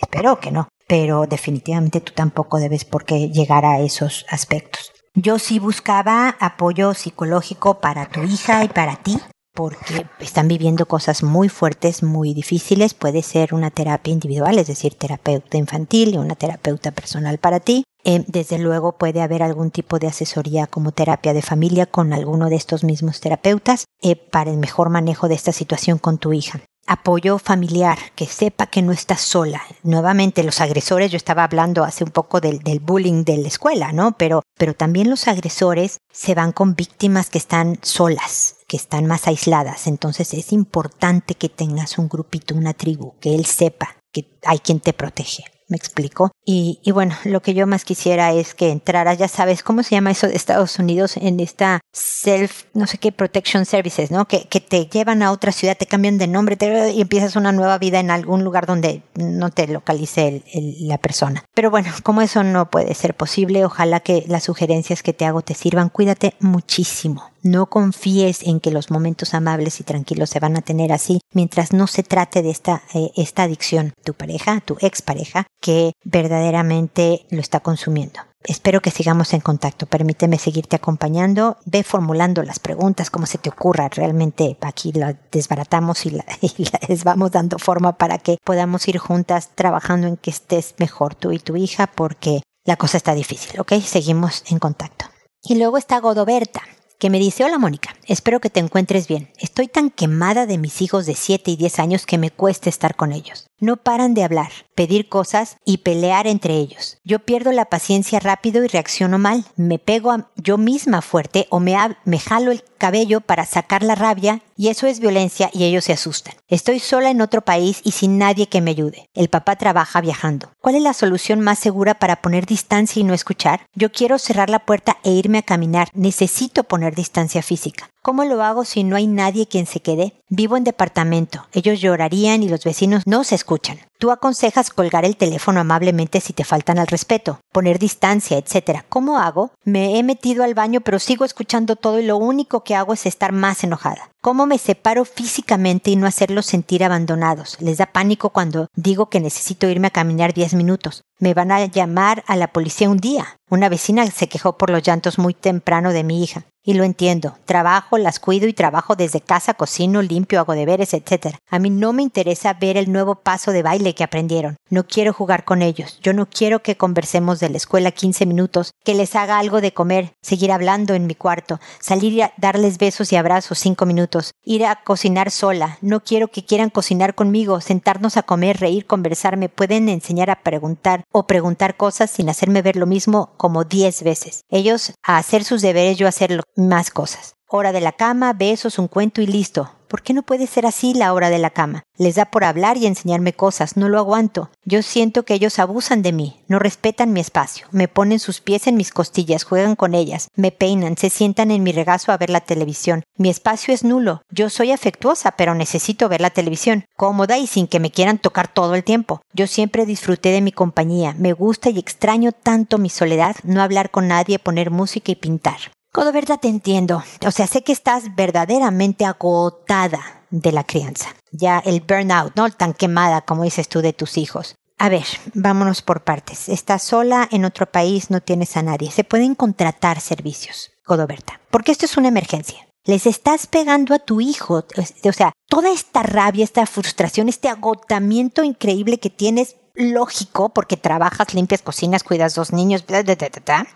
espero 0.00 0.38
que 0.38 0.50
no, 0.50 0.68
pero 0.86 1.26
definitivamente 1.26 2.00
tú 2.00 2.12
tampoco 2.12 2.58
debes 2.58 2.84
por 2.84 3.04
qué 3.04 3.30
llegar 3.30 3.64
a 3.64 3.80
esos 3.80 4.26
aspectos. 4.28 4.92
Yo 5.14 5.38
sí 5.38 5.58
buscaba 5.58 6.36
apoyo 6.40 6.92
psicológico 6.92 7.80
para 7.80 8.06
tu 8.06 8.22
hija 8.22 8.64
y 8.64 8.68
para 8.68 8.96
ti, 8.96 9.18
porque 9.54 10.06
están 10.20 10.46
viviendo 10.46 10.84
cosas 10.84 11.22
muy 11.22 11.48
fuertes, 11.48 12.02
muy 12.02 12.34
difíciles. 12.34 12.92
Puede 12.92 13.22
ser 13.22 13.54
una 13.54 13.70
terapia 13.70 14.12
individual, 14.12 14.58
es 14.58 14.66
decir, 14.66 14.94
terapeuta 14.94 15.56
infantil 15.56 16.14
y 16.14 16.18
una 16.18 16.34
terapeuta 16.34 16.90
personal 16.90 17.38
para 17.38 17.60
ti. 17.60 17.84
Eh, 18.08 18.24
desde 18.28 18.58
luego 18.60 18.92
puede 18.92 19.20
haber 19.20 19.42
algún 19.42 19.72
tipo 19.72 19.98
de 19.98 20.06
asesoría 20.06 20.68
como 20.68 20.92
terapia 20.92 21.34
de 21.34 21.42
familia 21.42 21.86
con 21.86 22.12
alguno 22.12 22.48
de 22.48 22.54
estos 22.54 22.84
mismos 22.84 23.20
terapeutas 23.20 23.86
eh, 24.00 24.14
para 24.14 24.52
el 24.52 24.58
mejor 24.58 24.90
manejo 24.90 25.26
de 25.26 25.34
esta 25.34 25.50
situación 25.50 25.98
con 25.98 26.18
tu 26.18 26.32
hija 26.32 26.60
apoyo 26.88 27.40
familiar, 27.40 27.98
que 28.14 28.26
sepa 28.26 28.68
que 28.68 28.80
no 28.80 28.92
estás 28.92 29.20
sola. 29.20 29.60
Nuevamente, 29.82 30.44
los 30.44 30.60
agresores, 30.60 31.10
yo 31.10 31.16
estaba 31.16 31.42
hablando 31.42 31.82
hace 31.82 32.04
un 32.04 32.12
poco 32.12 32.40
del, 32.40 32.60
del, 32.60 32.78
bullying 32.78 33.24
de 33.24 33.38
la 33.38 33.48
escuela, 33.48 33.90
¿no? 33.90 34.16
Pero, 34.16 34.42
pero 34.56 34.72
también 34.72 35.10
los 35.10 35.26
agresores 35.26 35.98
se 36.12 36.36
van 36.36 36.52
con 36.52 36.76
víctimas 36.76 37.28
que 37.28 37.38
están 37.38 37.80
solas, 37.82 38.58
que 38.68 38.76
están 38.76 39.06
más 39.06 39.26
aisladas. 39.26 39.88
Entonces 39.88 40.32
es 40.32 40.52
importante 40.52 41.34
que 41.34 41.48
tengas 41.48 41.98
un 41.98 42.08
grupito, 42.08 42.54
una 42.54 42.72
tribu, 42.72 43.14
que 43.18 43.34
él 43.34 43.46
sepa 43.46 43.96
que 44.12 44.38
hay 44.44 44.60
quien 44.60 44.78
te 44.78 44.92
protege 44.92 45.42
me 45.68 45.76
explico. 45.76 46.30
Y, 46.44 46.78
y, 46.82 46.92
bueno, 46.92 47.16
lo 47.24 47.42
que 47.42 47.54
yo 47.54 47.66
más 47.66 47.84
quisiera 47.84 48.32
es 48.32 48.54
que 48.54 48.70
entraras, 48.70 49.18
ya 49.18 49.28
sabes, 49.28 49.62
¿cómo 49.62 49.82
se 49.82 49.94
llama 49.94 50.10
eso 50.10 50.28
de 50.28 50.36
Estados 50.36 50.78
Unidos? 50.78 51.16
En 51.16 51.40
esta 51.40 51.80
self, 51.92 52.64
no 52.74 52.86
sé 52.86 52.98
qué, 52.98 53.12
protection 53.12 53.66
services, 53.66 54.10
¿no? 54.10 54.26
Que, 54.26 54.46
que 54.48 54.60
te 54.60 54.86
llevan 54.86 55.22
a 55.22 55.32
otra 55.32 55.52
ciudad, 55.52 55.76
te 55.76 55.86
cambian 55.86 56.18
de 56.18 56.26
nombre 56.26 56.56
te, 56.56 56.90
y 56.90 57.00
empiezas 57.00 57.36
una 57.36 57.52
nueva 57.52 57.78
vida 57.78 57.98
en 57.98 58.10
algún 58.10 58.44
lugar 58.44 58.66
donde 58.66 59.02
no 59.14 59.50
te 59.50 59.66
localice 59.66 60.42
el, 60.52 60.88
la 60.88 60.98
persona. 60.98 61.44
Pero 61.54 61.70
bueno, 61.70 61.90
como 62.02 62.22
eso 62.22 62.44
no 62.44 62.70
puede 62.70 62.94
ser 62.94 63.14
posible, 63.14 63.64
ojalá 63.64 64.00
que 64.00 64.24
las 64.28 64.44
sugerencias 64.44 65.02
que 65.02 65.12
te 65.12 65.24
hago 65.24 65.42
te 65.42 65.54
sirvan. 65.54 65.88
Cuídate 65.88 66.34
muchísimo. 66.40 67.30
No 67.46 67.66
confíes 67.66 68.42
en 68.42 68.58
que 68.58 68.72
los 68.72 68.90
momentos 68.90 69.32
amables 69.32 69.78
y 69.78 69.84
tranquilos 69.84 70.30
se 70.30 70.40
van 70.40 70.56
a 70.56 70.62
tener 70.62 70.92
así 70.92 71.20
mientras 71.32 71.72
no 71.72 71.86
se 71.86 72.02
trate 72.02 72.42
de 72.42 72.50
esta, 72.50 72.82
eh, 72.92 73.12
esta 73.14 73.44
adicción, 73.44 73.92
tu 74.02 74.14
pareja, 74.14 74.60
tu 74.62 74.76
expareja, 74.80 75.46
que 75.60 75.92
verdaderamente 76.02 77.24
lo 77.30 77.38
está 77.38 77.60
consumiendo. 77.60 78.18
Espero 78.42 78.82
que 78.82 78.90
sigamos 78.90 79.32
en 79.32 79.42
contacto. 79.42 79.86
Permíteme 79.86 80.38
seguirte 80.38 80.74
acompañando. 80.74 81.58
Ve 81.64 81.84
formulando 81.84 82.42
las 82.42 82.58
preguntas 82.58 83.10
como 83.10 83.26
se 83.26 83.38
te 83.38 83.50
ocurra. 83.50 83.88
Realmente 83.90 84.56
aquí 84.60 84.90
la 84.90 85.16
desbaratamos 85.30 86.04
y, 86.04 86.18
y 86.40 86.66
les 86.88 87.04
vamos 87.04 87.30
dando 87.30 87.60
forma 87.60 87.96
para 87.96 88.18
que 88.18 88.38
podamos 88.42 88.88
ir 88.88 88.98
juntas 88.98 89.50
trabajando 89.54 90.08
en 90.08 90.16
que 90.16 90.30
estés 90.30 90.74
mejor 90.78 91.14
tú 91.14 91.30
y 91.30 91.38
tu 91.38 91.54
hija 91.54 91.86
porque 91.86 92.42
la 92.64 92.74
cosa 92.74 92.96
está 92.96 93.14
difícil, 93.14 93.60
¿ok? 93.60 93.74
Seguimos 93.84 94.42
en 94.50 94.58
contacto. 94.58 95.04
Y 95.44 95.54
luego 95.54 95.78
está 95.78 96.00
Godoberta 96.00 96.62
que 96.98 97.10
me 97.10 97.18
dice, 97.18 97.44
hola 97.44 97.58
Mónica, 97.58 97.94
espero 98.06 98.40
que 98.40 98.50
te 98.50 98.60
encuentres 98.60 99.08
bien. 99.08 99.30
Estoy 99.38 99.68
tan 99.68 99.90
quemada 99.90 100.46
de 100.46 100.58
mis 100.58 100.80
hijos 100.80 101.06
de 101.06 101.14
7 101.14 101.50
y 101.50 101.56
10 101.56 101.78
años 101.78 102.06
que 102.06 102.18
me 102.18 102.30
cuesta 102.30 102.68
estar 102.68 102.96
con 102.96 103.12
ellos. 103.12 103.46
No 103.58 103.78
paran 103.78 104.12
de 104.12 104.22
hablar, 104.22 104.52
pedir 104.74 105.08
cosas 105.08 105.56
y 105.64 105.78
pelear 105.78 106.26
entre 106.26 106.56
ellos. 106.56 106.98
Yo 107.04 107.20
pierdo 107.20 107.52
la 107.52 107.64
paciencia 107.64 108.20
rápido 108.20 108.62
y 108.62 108.68
reacciono 108.68 109.18
mal. 109.18 109.46
Me 109.56 109.78
pego 109.78 110.14
yo 110.36 110.58
misma 110.58 111.00
fuerte 111.00 111.46
o 111.48 111.58
me, 111.58 111.74
me 112.04 112.18
jalo 112.18 112.52
el 112.52 112.62
cabello 112.76 113.22
para 113.22 113.46
sacar 113.46 113.82
la 113.82 113.94
rabia 113.94 114.42
y 114.58 114.68
eso 114.68 114.86
es 114.86 115.00
violencia 115.00 115.48
y 115.54 115.64
ellos 115.64 115.84
se 115.84 115.94
asustan. 115.94 116.34
Estoy 116.48 116.80
sola 116.80 117.08
en 117.08 117.22
otro 117.22 117.40
país 117.40 117.80
y 117.82 117.92
sin 117.92 118.18
nadie 118.18 118.46
que 118.46 118.60
me 118.60 118.72
ayude. 118.72 119.08
El 119.14 119.28
papá 119.28 119.56
trabaja 119.56 120.02
viajando. 120.02 120.50
¿Cuál 120.60 120.74
es 120.74 120.82
la 120.82 120.92
solución 120.92 121.40
más 121.40 121.58
segura 121.58 121.94
para 121.94 122.20
poner 122.20 122.44
distancia 122.44 123.00
y 123.00 123.04
no 123.04 123.14
escuchar? 123.14 123.66
Yo 123.74 123.90
quiero 123.90 124.18
cerrar 124.18 124.50
la 124.50 124.66
puerta 124.66 124.98
e 125.02 125.12
irme 125.12 125.38
a 125.38 125.42
caminar. 125.42 125.88
Necesito 125.94 126.64
poner 126.64 126.94
distancia 126.94 127.42
física. 127.42 127.88
¿Cómo 128.06 128.24
lo 128.24 128.40
hago 128.44 128.64
si 128.64 128.84
no 128.84 128.94
hay 128.94 129.08
nadie 129.08 129.48
quien 129.48 129.66
se 129.66 129.80
quede? 129.80 130.12
Vivo 130.28 130.56
en 130.56 130.62
departamento. 130.62 131.48
Ellos 131.52 131.80
llorarían 131.80 132.44
y 132.44 132.48
los 132.48 132.62
vecinos 132.62 133.02
no 133.04 133.24
se 133.24 133.34
escuchan. 133.34 133.80
Tú 133.98 134.10
aconsejas 134.10 134.70
colgar 134.70 135.06
el 135.06 135.16
teléfono 135.16 135.60
amablemente 135.60 136.20
si 136.20 136.34
te 136.34 136.44
faltan 136.44 136.78
al 136.78 136.86
respeto, 136.86 137.40
poner 137.50 137.78
distancia, 137.78 138.36
etc. 138.36 138.82
¿Cómo 138.90 139.18
hago? 139.18 139.52
Me 139.64 139.98
he 139.98 140.02
metido 140.02 140.44
al 140.44 140.52
baño 140.52 140.82
pero 140.82 140.98
sigo 140.98 141.24
escuchando 141.24 141.76
todo 141.76 141.98
y 141.98 142.04
lo 142.04 142.18
único 142.18 142.62
que 142.62 142.74
hago 142.74 142.92
es 142.92 143.06
estar 143.06 143.32
más 143.32 143.64
enojada. 143.64 144.10
¿Cómo 144.26 144.44
me 144.46 144.58
separo 144.58 145.04
físicamente 145.04 145.90
y 145.92 145.96
no 145.96 146.06
hacerlos 146.06 146.46
sentir 146.46 146.82
abandonados? 146.82 147.56
Les 147.60 147.78
da 147.78 147.86
pánico 147.86 148.30
cuando 148.30 148.66
digo 148.74 149.08
que 149.08 149.20
necesito 149.20 149.68
irme 149.68 149.86
a 149.86 149.92
caminar 149.92 150.34
10 150.34 150.54
minutos. 150.54 151.04
Me 151.20 151.32
van 151.32 151.52
a 151.52 151.64
llamar 151.64 152.24
a 152.26 152.36
la 152.36 152.48
policía 152.48 152.90
un 152.90 152.98
día. 152.98 153.38
Una 153.48 153.68
vecina 153.68 154.04
se 154.06 154.28
quejó 154.28 154.58
por 154.58 154.70
los 154.70 154.82
llantos 154.82 155.18
muy 155.18 155.32
temprano 155.32 155.92
de 155.92 156.02
mi 156.02 156.24
hija. 156.24 156.44
Y 156.64 156.74
lo 156.74 156.82
entiendo. 156.82 157.38
Trabajo, 157.44 157.96
las 157.96 158.18
cuido 158.18 158.48
y 158.48 158.52
trabajo 158.52 158.96
desde 158.96 159.20
casa, 159.20 159.54
cocino, 159.54 160.02
limpio, 160.02 160.40
hago 160.40 160.54
deberes, 160.54 160.92
etc. 160.92 161.36
A 161.48 161.60
mí 161.60 161.70
no 161.70 161.92
me 161.92 162.02
interesa 162.02 162.54
ver 162.54 162.76
el 162.76 162.90
nuevo 162.90 163.14
paso 163.14 163.52
de 163.52 163.62
baile 163.62 163.85
que 163.94 164.04
aprendieron. 164.04 164.56
No 164.68 164.86
quiero 164.86 165.12
jugar 165.12 165.44
con 165.44 165.62
ellos. 165.62 165.98
Yo 166.02 166.12
no 166.12 166.26
quiero 166.26 166.62
que 166.62 166.76
conversemos 166.76 167.40
de 167.40 167.50
la 167.50 167.56
escuela 167.56 167.90
15 167.90 168.26
minutos, 168.26 168.72
que 168.84 168.94
les 168.94 169.14
haga 169.14 169.38
algo 169.38 169.60
de 169.60 169.72
comer, 169.72 170.14
seguir 170.22 170.52
hablando 170.52 170.94
en 170.94 171.06
mi 171.06 171.14
cuarto, 171.14 171.60
salir 171.80 172.22
a 172.22 172.32
darles 172.36 172.78
besos 172.78 173.12
y 173.12 173.16
abrazos 173.16 173.58
5 173.58 173.86
minutos, 173.86 174.32
ir 174.44 174.64
a 174.66 174.76
cocinar 174.82 175.30
sola. 175.30 175.78
No 175.80 176.02
quiero 176.02 176.28
que 176.28 176.44
quieran 176.44 176.70
cocinar 176.70 177.14
conmigo, 177.14 177.60
sentarnos 177.60 178.16
a 178.16 178.22
comer, 178.22 178.58
reír, 178.58 178.86
conversar. 178.86 179.36
Me 179.36 179.48
pueden 179.48 179.88
enseñar 179.88 180.30
a 180.30 180.42
preguntar 180.42 181.04
o 181.12 181.26
preguntar 181.26 181.76
cosas 181.76 182.10
sin 182.10 182.28
hacerme 182.28 182.62
ver 182.62 182.76
lo 182.76 182.86
mismo 182.86 183.34
como 183.36 183.64
10 183.64 184.02
veces. 184.02 184.42
Ellos 184.48 184.92
a 185.02 185.18
hacer 185.18 185.44
sus 185.44 185.62
deberes, 185.62 185.98
yo 185.98 186.06
a 186.06 186.10
hacerlo 186.10 186.42
más 186.56 186.90
cosas. 186.90 187.34
Hora 187.48 187.72
de 187.72 187.80
la 187.80 187.92
cama, 187.92 188.32
besos, 188.32 188.78
un 188.78 188.88
cuento 188.88 189.20
y 189.22 189.26
listo. 189.26 189.70
¿Por 189.88 190.02
qué 190.02 190.12
no 190.12 190.22
puede 190.22 190.46
ser 190.46 190.66
así 190.66 190.94
la 190.94 191.12
hora 191.12 191.30
de 191.30 191.38
la 191.38 191.50
cama? 191.50 191.84
Les 191.96 192.16
da 192.16 192.26
por 192.26 192.42
hablar 192.42 192.76
y 192.76 192.86
enseñarme 192.86 193.32
cosas, 193.32 193.76
no 193.76 193.88
lo 193.88 193.98
aguanto. 193.98 194.50
Yo 194.64 194.82
siento 194.82 195.24
que 195.24 195.34
ellos 195.34 195.58
abusan 195.58 196.02
de 196.02 196.12
mí, 196.12 196.40
no 196.48 196.58
respetan 196.58 197.12
mi 197.12 197.20
espacio, 197.20 197.68
me 197.70 197.86
ponen 197.86 198.18
sus 198.18 198.40
pies 198.40 198.66
en 198.66 198.76
mis 198.76 198.90
costillas, 198.90 199.44
juegan 199.44 199.76
con 199.76 199.94
ellas, 199.94 200.28
me 200.34 200.50
peinan, 200.50 200.96
se 200.96 201.08
sientan 201.08 201.50
en 201.50 201.62
mi 201.62 201.72
regazo 201.72 202.10
a 202.10 202.16
ver 202.16 202.30
la 202.30 202.40
televisión. 202.40 203.04
Mi 203.16 203.30
espacio 203.30 203.72
es 203.72 203.84
nulo. 203.84 204.22
Yo 204.30 204.50
soy 204.50 204.72
afectuosa, 204.72 205.32
pero 205.32 205.54
necesito 205.54 206.08
ver 206.08 206.20
la 206.20 206.30
televisión, 206.30 206.84
cómoda 206.96 207.38
y 207.38 207.46
sin 207.46 207.68
que 207.68 207.80
me 207.80 207.92
quieran 207.92 208.18
tocar 208.18 208.48
todo 208.48 208.74
el 208.74 208.82
tiempo. 208.82 209.20
Yo 209.32 209.46
siempre 209.46 209.86
disfruté 209.86 210.30
de 210.30 210.40
mi 210.40 210.50
compañía, 210.52 211.14
me 211.16 211.32
gusta 211.32 211.70
y 211.70 211.78
extraño 211.78 212.32
tanto 212.32 212.78
mi 212.78 212.90
soledad, 212.90 213.36
no 213.44 213.62
hablar 213.62 213.90
con 213.90 214.08
nadie, 214.08 214.38
poner 214.38 214.70
música 214.70 215.12
y 215.12 215.16
pintar. 215.16 215.58
Codo 215.96 216.12
verdad 216.12 216.38
te 216.38 216.48
entiendo. 216.48 217.02
O 217.26 217.30
sea, 217.30 217.46
sé 217.46 217.64
que 217.64 217.72
estás 217.72 218.14
verdaderamente 218.14 219.06
agotada 219.06 220.26
de 220.28 220.52
la 220.52 220.62
crianza. 220.62 221.08
Ya 221.32 221.58
el 221.58 221.80
burnout, 221.80 222.36
¿no? 222.36 222.50
Tan 222.50 222.74
quemada 222.74 223.22
como 223.22 223.44
dices 223.44 223.66
tú 223.66 223.80
de 223.80 223.94
tus 223.94 224.18
hijos. 224.18 224.56
A 224.76 224.90
ver, 224.90 225.06
vámonos 225.32 225.80
por 225.80 226.04
partes. 226.04 226.50
Estás 226.50 226.82
sola 226.82 227.26
en 227.32 227.46
otro 227.46 227.64
país, 227.64 228.10
no 228.10 228.20
tienes 228.20 228.58
a 228.58 228.62
nadie. 228.62 228.90
Se 228.90 229.04
pueden 229.04 229.34
contratar 229.34 230.02
servicios, 230.02 230.70
Codoberta, 230.84 231.40
porque 231.50 231.72
esto 231.72 231.86
es 231.86 231.96
una 231.96 232.08
emergencia. 232.08 232.58
Les 232.84 233.06
estás 233.06 233.46
pegando 233.46 233.94
a 233.94 233.98
tu 233.98 234.20
hijo, 234.20 234.66
o 235.02 235.12
sea, 235.14 235.32
toda 235.48 235.70
esta 235.70 236.02
rabia, 236.02 236.44
esta 236.44 236.66
frustración, 236.66 237.30
este 237.30 237.48
agotamiento 237.48 238.44
increíble 238.44 238.98
que 238.98 239.08
tienes 239.08 239.56
lógico, 239.76 240.48
porque 240.50 240.76
trabajas, 240.76 241.34
limpias, 241.34 241.62
cocinas, 241.62 242.02
cuidas 242.02 242.34
dos 242.34 242.52
niños, 242.52 242.84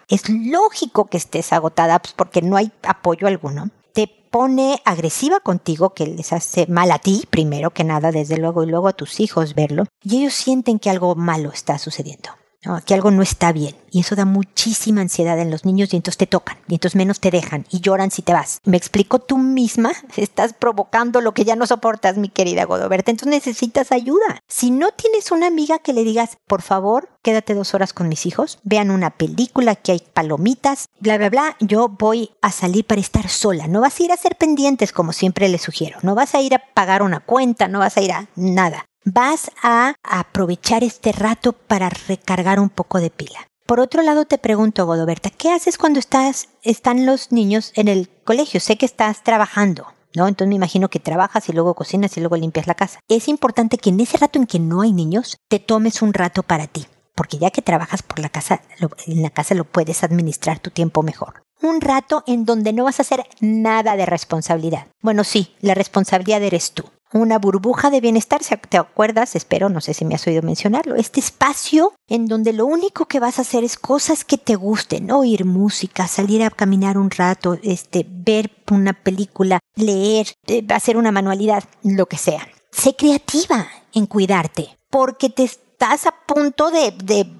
es 0.08 0.28
lógico 0.28 1.06
que 1.06 1.16
estés 1.16 1.52
agotada 1.52 1.98
pues, 2.00 2.14
porque 2.14 2.42
no 2.42 2.56
hay 2.56 2.72
apoyo 2.82 3.26
alguno. 3.26 3.70
Te 3.92 4.08
pone 4.30 4.80
agresiva 4.84 5.40
contigo, 5.40 5.90
que 5.90 6.06
les 6.06 6.32
hace 6.32 6.66
mal 6.66 6.90
a 6.92 6.98
ti, 6.98 7.26
primero 7.28 7.70
que 7.70 7.84
nada, 7.84 8.12
desde 8.12 8.38
luego, 8.38 8.62
y 8.62 8.66
luego 8.66 8.88
a 8.88 8.92
tus 8.92 9.20
hijos 9.20 9.54
verlo, 9.54 9.84
y 10.02 10.18
ellos 10.18 10.34
sienten 10.34 10.78
que 10.78 10.90
algo 10.90 11.14
malo 11.14 11.50
está 11.52 11.78
sucediendo. 11.78 12.30
Que 12.84 12.94
algo 12.94 13.10
no 13.10 13.22
está 13.22 13.52
bien. 13.52 13.74
Y 13.90 14.00
eso 14.00 14.14
da 14.14 14.24
muchísima 14.24 15.00
ansiedad 15.00 15.38
en 15.38 15.50
los 15.50 15.64
niños 15.64 15.92
y 15.92 15.96
entonces 15.96 16.18
te 16.18 16.26
tocan 16.26 16.58
y 16.68 16.74
entonces 16.74 16.96
menos 16.96 17.18
te 17.18 17.30
dejan 17.30 17.66
y 17.70 17.80
lloran 17.80 18.10
si 18.10 18.22
te 18.22 18.32
vas. 18.32 18.60
Me 18.64 18.76
explico, 18.76 19.18
tú 19.18 19.38
misma 19.38 19.92
estás 20.16 20.52
provocando 20.52 21.20
lo 21.20 21.32
que 21.32 21.44
ya 21.44 21.56
no 21.56 21.66
soportas, 21.66 22.16
mi 22.16 22.28
querida 22.28 22.64
Godoberta. 22.64 23.10
Entonces 23.10 23.30
necesitas 23.30 23.92
ayuda. 23.92 24.42
Si 24.48 24.70
no 24.70 24.92
tienes 24.92 25.32
una 25.32 25.46
amiga 25.46 25.78
que 25.78 25.92
le 25.92 26.04
digas, 26.04 26.38
por 26.46 26.62
favor, 26.62 27.08
quédate 27.22 27.54
dos 27.54 27.74
horas 27.74 27.92
con 27.92 28.08
mis 28.08 28.26
hijos, 28.26 28.58
vean 28.62 28.90
una 28.90 29.10
película, 29.10 29.74
que 29.74 29.92
hay 29.92 30.02
palomitas, 30.12 30.86
bla, 31.00 31.18
bla, 31.18 31.30
bla, 31.30 31.56
yo 31.60 31.88
voy 31.88 32.30
a 32.42 32.52
salir 32.52 32.86
para 32.86 33.00
estar 33.00 33.28
sola. 33.28 33.66
No 33.66 33.80
vas 33.80 33.98
a 33.98 34.02
ir 34.02 34.12
a 34.12 34.16
ser 34.16 34.36
pendientes 34.36 34.92
como 34.92 35.12
siempre 35.12 35.48
les 35.48 35.62
sugiero. 35.62 35.98
No 36.02 36.14
vas 36.14 36.34
a 36.34 36.40
ir 36.40 36.54
a 36.54 36.62
pagar 36.74 37.02
una 37.02 37.20
cuenta, 37.20 37.68
no 37.68 37.80
vas 37.80 37.96
a 37.96 38.02
ir 38.02 38.12
a 38.12 38.28
nada 38.36 38.86
vas 39.04 39.50
a 39.62 39.94
aprovechar 40.02 40.84
este 40.84 41.12
rato 41.12 41.52
para 41.52 41.88
recargar 41.88 42.60
un 42.60 42.68
poco 42.68 43.00
de 43.00 43.10
pila. 43.10 43.48
Por 43.66 43.80
otro 43.80 44.02
lado, 44.02 44.24
te 44.24 44.38
pregunto, 44.38 44.84
Godoberta, 44.84 45.30
¿qué 45.30 45.52
haces 45.52 45.78
cuando 45.78 46.00
estás, 46.00 46.48
están 46.62 47.06
los 47.06 47.30
niños 47.30 47.72
en 47.76 47.86
el 47.86 48.08
colegio? 48.24 48.58
Sé 48.58 48.76
que 48.76 48.86
estás 48.86 49.22
trabajando, 49.22 49.86
¿no? 50.16 50.26
Entonces 50.26 50.48
me 50.48 50.56
imagino 50.56 50.88
que 50.88 50.98
trabajas 50.98 51.48
y 51.48 51.52
luego 51.52 51.74
cocinas 51.74 52.16
y 52.16 52.20
luego 52.20 52.36
limpias 52.36 52.66
la 52.66 52.74
casa. 52.74 52.98
Es 53.08 53.28
importante 53.28 53.78
que 53.78 53.90
en 53.90 54.00
ese 54.00 54.18
rato 54.18 54.40
en 54.40 54.46
que 54.46 54.58
no 54.58 54.80
hay 54.80 54.92
niños, 54.92 55.36
te 55.48 55.60
tomes 55.60 56.02
un 56.02 56.12
rato 56.12 56.42
para 56.42 56.66
ti, 56.66 56.86
porque 57.14 57.38
ya 57.38 57.52
que 57.52 57.62
trabajas 57.62 58.02
por 58.02 58.18
la 58.18 58.28
casa, 58.28 58.60
en 59.06 59.22
la 59.22 59.30
casa 59.30 59.54
lo 59.54 59.64
puedes 59.64 60.02
administrar 60.02 60.58
tu 60.58 60.70
tiempo 60.70 61.04
mejor. 61.04 61.44
Un 61.62 61.80
rato 61.80 62.24
en 62.26 62.44
donde 62.44 62.72
no 62.72 62.84
vas 62.84 62.98
a 62.98 63.02
hacer 63.02 63.24
nada 63.40 63.94
de 63.94 64.06
responsabilidad. 64.06 64.88
Bueno, 65.00 65.22
sí, 65.22 65.54
la 65.60 65.74
responsabilidad 65.74 66.42
eres 66.42 66.72
tú 66.72 66.90
una 67.12 67.38
burbuja 67.38 67.90
de 67.90 68.00
bienestar, 68.00 68.40
¿te 68.68 68.78
acuerdas? 68.78 69.34
Espero, 69.36 69.68
no 69.68 69.80
sé 69.80 69.94
si 69.94 70.04
me 70.04 70.14
has 70.14 70.26
oído 70.26 70.42
mencionarlo, 70.42 70.94
este 70.94 71.20
espacio 71.20 71.92
en 72.08 72.26
donde 72.26 72.52
lo 72.52 72.66
único 72.66 73.06
que 73.06 73.20
vas 73.20 73.38
a 73.38 73.42
hacer 73.42 73.64
es 73.64 73.76
cosas 73.76 74.24
que 74.24 74.38
te 74.38 74.56
gusten, 74.56 75.10
oír 75.10 75.44
música, 75.44 76.06
salir 76.06 76.42
a 76.42 76.50
caminar 76.50 76.98
un 76.98 77.10
rato, 77.10 77.58
este, 77.62 78.06
ver 78.08 78.50
una 78.70 78.92
película, 78.92 79.58
leer, 79.74 80.28
eh, 80.46 80.64
hacer 80.68 80.96
una 80.96 81.12
manualidad, 81.12 81.64
lo 81.82 82.06
que 82.06 82.18
sea. 82.18 82.46
Sé 82.70 82.94
creativa 82.94 83.66
en 83.92 84.06
cuidarte, 84.06 84.78
porque 84.90 85.30
te 85.30 85.44
estás 85.44 86.06
a 86.06 86.14
punto 86.26 86.70
de, 86.70 86.92